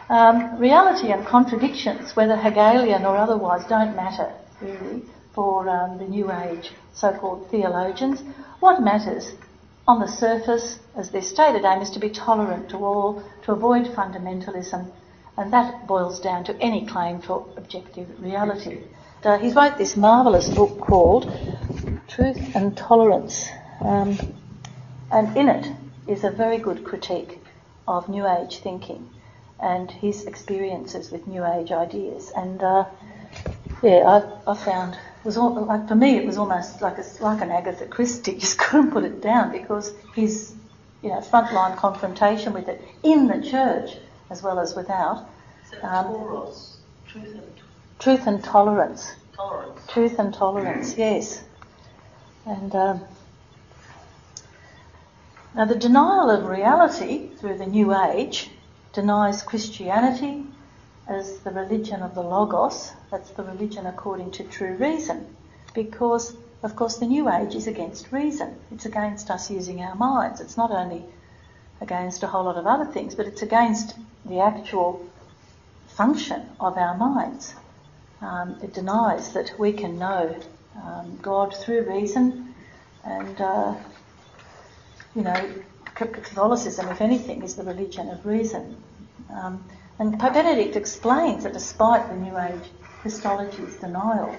[0.09, 6.31] Um, reality and contradictions, whether Hegelian or otherwise, don't matter really for um, the New
[6.31, 8.21] Age so-called theologians.
[8.59, 9.31] What matters
[9.87, 13.85] on the surface, as their stated aim, is to be tolerant to all, to avoid
[13.87, 14.91] fundamentalism,
[15.37, 18.83] and that boils down to any claim for objective reality.
[19.23, 21.31] Uh, wrote this marvellous book called
[22.09, 23.47] Truth and Tolerance,
[23.79, 24.17] um,
[25.11, 25.71] and in it
[26.07, 27.39] is a very good critique
[27.87, 29.09] of New Age thinking
[29.63, 32.31] and his experiences with New Age ideas.
[32.35, 32.85] And uh,
[33.81, 37.03] yeah, I, I found it was all, like for me it was almost like a,
[37.21, 38.37] like an Agatha Christie.
[38.37, 40.53] Just couldn't put it down because his
[41.01, 43.91] you know frontline confrontation with it in the church
[44.29, 45.29] as well as without.
[45.81, 46.07] Um,
[47.07, 47.61] truth, and
[47.99, 49.15] truth and tolerance.
[49.35, 49.79] Tolerance.
[49.87, 50.97] Truth and tolerance.
[50.97, 51.43] Yes.
[52.45, 53.01] And um,
[55.55, 58.49] now the denial of reality through the New Age
[58.93, 60.45] denies Christianity
[61.07, 65.35] as the religion of the Logos, that's the religion according to true reason,
[65.73, 68.55] because of course the New Age is against reason.
[68.71, 70.39] It's against us using our minds.
[70.39, 71.03] It's not only
[71.81, 75.05] against a whole lot of other things, but it's against the actual
[75.87, 77.55] function of our minds.
[78.21, 80.33] Um, it denies that we can know
[80.81, 82.55] um, God through reason,
[83.03, 83.75] and uh,
[85.13, 85.53] you know,
[86.11, 88.75] Catholicism, if anything, is the religion of reason.
[89.29, 89.63] Um,
[89.99, 92.69] and Pope Benedict explains that despite the New Age
[93.01, 94.35] Christology's denial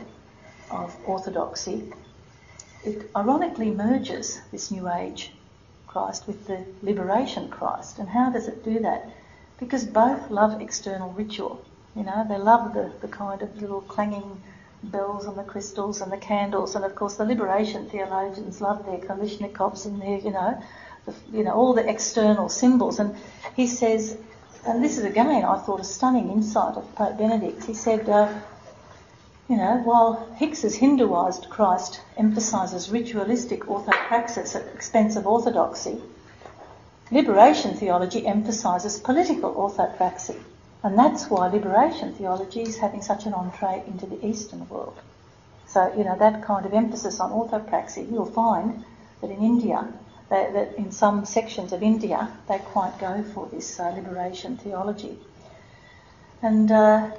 [0.70, 1.92] of orthodoxy,
[2.84, 5.32] it ironically merges this New Age
[5.86, 7.98] Christ with the liberation Christ.
[7.98, 9.08] And how does it do that?
[9.58, 11.64] Because both love external ritual.
[11.94, 14.42] You know, they love the, the kind of little clanging
[14.82, 18.98] bells and the crystals and the candles, and of course the liberation theologians love their
[18.98, 20.62] Kalashnikovs and their, you know,
[21.06, 22.98] the, you know, all the external symbols.
[22.98, 23.16] And
[23.56, 24.16] he says,
[24.66, 27.64] and this is again, I thought, a stunning insight of Pope Benedict.
[27.64, 28.32] He said, uh,
[29.48, 36.00] you know, while Hicks's Hinduized Christ emphasises ritualistic orthopraxis at expense of orthodoxy,
[37.10, 40.40] liberation theology emphasises political orthopraxy.
[40.82, 44.98] And that's why liberation theology is having such an entree into the Eastern world.
[45.66, 48.84] So, you know, that kind of emphasis on orthopraxy, you'll find
[49.20, 49.92] that in India,
[50.30, 55.18] that, that in some sections of India, they quite go for this uh, liberation theology.
[56.42, 57.10] And, uh,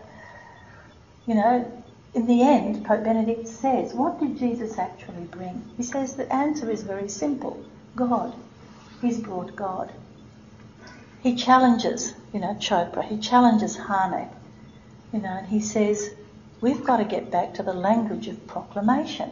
[1.26, 1.84] you know,
[2.14, 5.64] in the end, Pope Benedict says, what did Jesus actually bring?
[5.78, 7.64] He says the answer is very simple
[7.96, 8.34] God.
[9.02, 9.92] He's brought God.
[11.22, 14.32] He challenges, you know, Chopra, he challenges Harnack,
[15.12, 16.12] you know, and he says,
[16.62, 19.32] we've got to get back to the language of proclamation,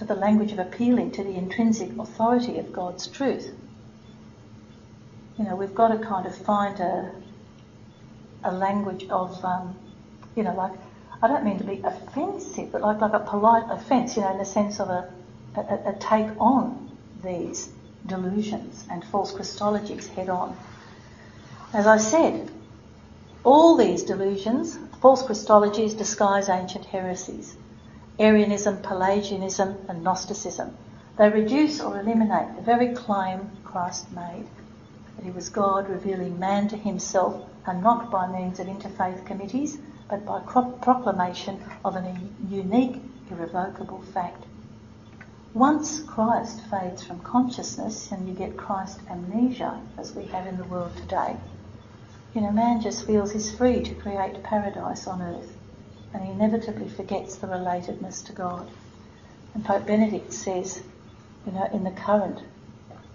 [0.00, 3.52] to the language of appealing to the intrinsic authority of God's truth.
[5.38, 7.12] You know, we've got to kind of find a,
[8.42, 9.76] a language of, um,
[10.34, 10.72] you know, like,
[11.22, 14.38] I don't mean to be offensive, but like, like a polite offence, you know, in
[14.38, 15.12] the sense of a,
[15.56, 17.68] a, a take on these
[18.06, 20.56] delusions and false Christologies head on.
[21.74, 22.50] As I said,
[23.44, 27.54] all these delusions, false Christologies, disguise ancient heresies
[28.20, 30.76] Arianism, Pelagianism, and Gnosticism.
[31.16, 34.46] They reduce or eliminate the very claim Christ made
[35.16, 39.78] that he was God revealing man to himself and not by means of interfaith committees,
[40.10, 42.14] but by proclamation of a
[42.46, 43.00] unique,
[43.30, 44.44] irrevocable fact.
[45.54, 50.64] Once Christ fades from consciousness and you get Christ amnesia, as we have in the
[50.64, 51.38] world today,
[52.34, 55.56] you know, man just feels he's free to create paradise on earth
[56.12, 58.70] and he inevitably forgets the relatedness to God.
[59.54, 60.82] And Pope Benedict says,
[61.46, 62.40] you know, in the current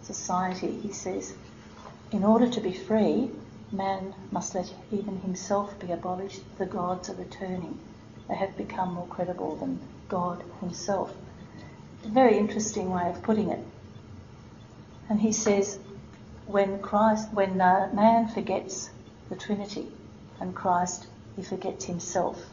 [0.02, 1.34] society, he says,
[2.12, 3.32] in order to be free,
[3.72, 6.42] man must let even himself be abolished.
[6.58, 7.80] The gods are returning.
[8.28, 11.16] They have become more credible than God himself
[12.06, 13.60] a very interesting way of putting it.
[15.10, 15.80] And he says,
[16.46, 18.92] when Christ, when uh, man forgets
[19.30, 19.88] the Trinity
[20.40, 22.46] and Christ, he forgets himself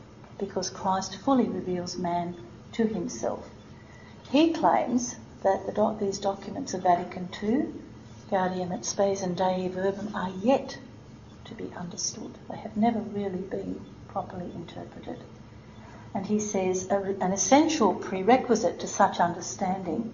[0.43, 2.35] because Christ fully reveals man
[2.73, 3.49] to himself.
[4.29, 5.15] He claims
[5.45, 7.67] that the doc- these documents of Vatican II,
[8.29, 10.79] Gaudium et Spes and Dei Verbum, are yet
[11.45, 12.33] to be understood.
[12.51, 15.21] They have never really been properly interpreted.
[16.13, 20.13] And he says an essential prerequisite to such understanding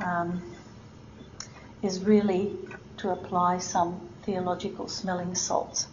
[0.00, 0.42] um,
[1.82, 2.56] is really
[2.96, 5.86] to apply some theological smelling salts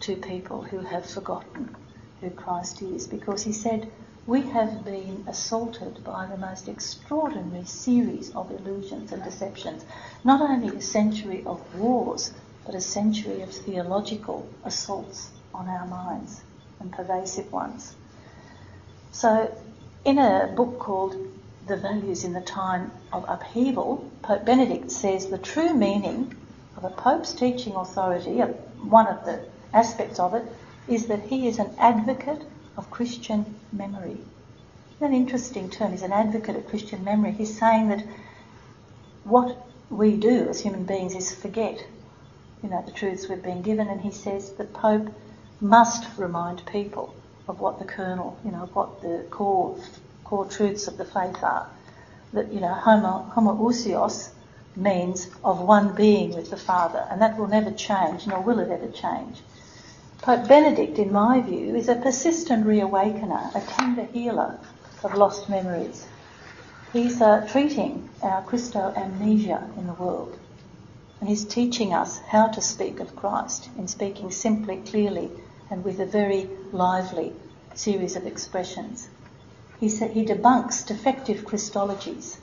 [0.00, 1.74] to people who have forgotten
[2.20, 3.06] who Christ is.
[3.06, 3.90] Because he said,
[4.26, 9.84] we have been assaulted by the most extraordinary series of illusions and deceptions.
[10.22, 12.32] Not only a century of wars,
[12.66, 16.42] but a century of theological assaults on our minds
[16.78, 17.94] and pervasive ones.
[19.12, 19.50] So,
[20.04, 21.16] in a book called
[21.66, 26.36] The Values in the Time of Upheaval, Pope Benedict says the true meaning
[26.76, 29.40] of a Pope's teaching authority, one of the
[29.72, 30.44] aspects of it,
[30.88, 32.42] is that he is an advocate
[32.76, 34.18] of Christian memory.
[35.00, 37.32] An interesting term, he's an advocate of Christian memory.
[37.32, 38.04] He's saying that
[39.24, 41.84] what we do as human beings is forget,
[42.62, 43.88] you know, the truths we've been given.
[43.88, 45.12] And he says the Pope
[45.60, 47.14] must remind people
[47.46, 49.78] of what the kernel, you know, what the core
[50.24, 51.68] core truths of the faith are.
[52.32, 54.30] That you know, homo, homoousios
[54.76, 58.70] means of one being with the Father, and that will never change, nor will it
[58.70, 59.38] ever change.
[60.20, 64.58] Pope Benedict, in my view, is a persistent reawakener, a tender healer
[65.04, 66.06] of lost memories.
[66.92, 70.36] He's uh, treating our Christo amnesia in the world.
[71.20, 75.30] And he's teaching us how to speak of Christ in speaking simply, clearly,
[75.70, 77.32] and with a very lively
[77.74, 79.08] series of expressions.
[79.78, 82.38] He, sa- he debunks defective Christologies,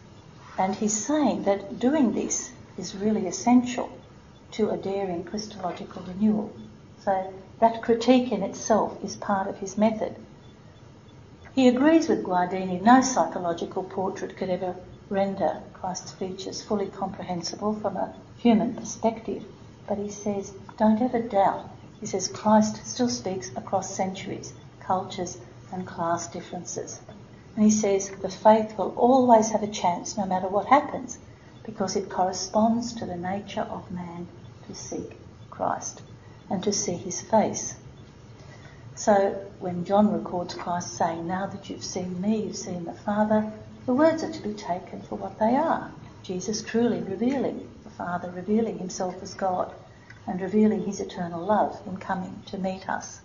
[0.58, 3.90] and he's saying that doing this is really essential
[4.52, 6.56] to a daring Christological renewal.
[7.04, 10.16] So that critique in itself is part of his method.
[11.54, 14.76] He agrees with Guardini, no psychological portrait could ever
[15.10, 19.46] render Christ's features fully comprehensible from a human perspective,
[19.88, 21.70] but he says, don't ever doubt.
[22.02, 25.38] He says Christ still speaks across centuries, cultures,
[25.72, 27.00] and class differences.
[27.56, 31.20] And he says the faith will always have a chance no matter what happens
[31.64, 34.28] because it corresponds to the nature of man
[34.68, 35.18] to seek
[35.50, 36.02] Christ
[36.50, 37.76] and to see his face.
[38.96, 43.52] So when John records Christ saying, Now that you've seen me, you've seen the Father,
[43.86, 45.92] the words are to be taken for what they are.
[46.24, 49.74] Jesus truly revealing the Father, revealing himself as God,
[50.26, 53.22] and revealing his eternal love in coming to meet us.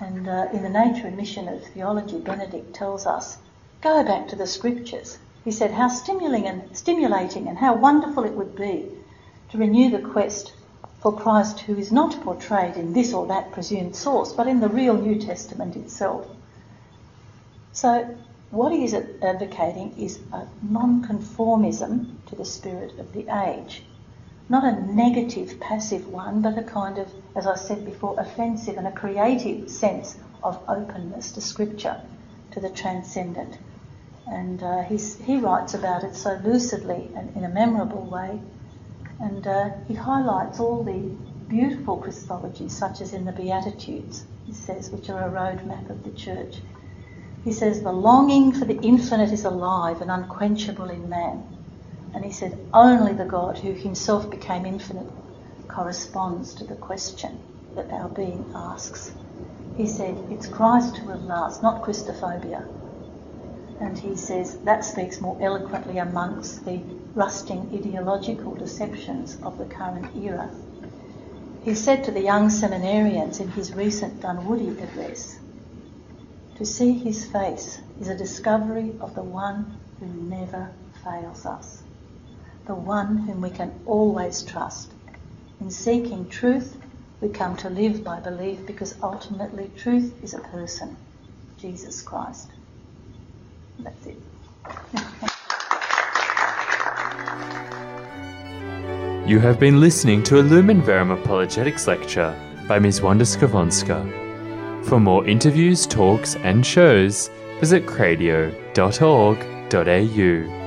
[0.00, 3.38] And uh, in the nature and mission of theology, Benedict tells us,
[3.82, 5.18] go back to the scriptures.
[5.44, 8.90] He said how stimulating and stimulating and how wonderful it would be
[9.50, 10.52] to renew the quest
[11.00, 14.68] for Christ who is not portrayed in this or that presumed source, but in the
[14.68, 16.26] real New Testament itself.
[17.72, 18.16] So,
[18.50, 23.82] what he is advocating is a non-conformism to the spirit of the age.
[24.48, 28.86] Not a negative, passive one, but a kind of, as I said before, offensive and
[28.86, 32.00] a creative sense of openness to Scripture,
[32.52, 33.58] to the transcendent.
[34.26, 38.40] And uh, he writes about it so lucidly and in a memorable way
[39.20, 41.10] and uh, he highlights all the
[41.48, 46.10] beautiful Christologies, such as in the Beatitudes, he says, which are a roadmap of the
[46.10, 46.56] church.
[47.44, 51.44] He says, the longing for the infinite is alive and unquenchable in man.
[52.14, 55.10] And he said, only the God who himself became infinite
[55.68, 57.38] corresponds to the question
[57.74, 59.12] that our being asks.
[59.76, 62.64] He said, it's Christ who will last, not Christophobia.
[63.78, 66.80] And he says that speaks more eloquently amongst the
[67.14, 70.50] rusting ideological deceptions of the current era.
[71.62, 75.36] He said to the young seminarians in his recent Dunwoodie address,
[76.56, 80.70] To see his face is a discovery of the one who never
[81.04, 81.82] fails us,
[82.66, 84.92] the one whom we can always trust.
[85.60, 86.78] In seeking truth,
[87.20, 90.96] we come to live by belief because ultimately truth is a person,
[91.58, 92.48] Jesus Christ.
[93.80, 94.16] That's it.
[99.28, 102.32] You have been listening to a Lumen Verum Apologetics lecture
[102.68, 103.02] by Ms.
[103.02, 104.84] Wanda Skowronska.
[104.84, 110.65] For more interviews, talks, and shows, visit cradio.org.au.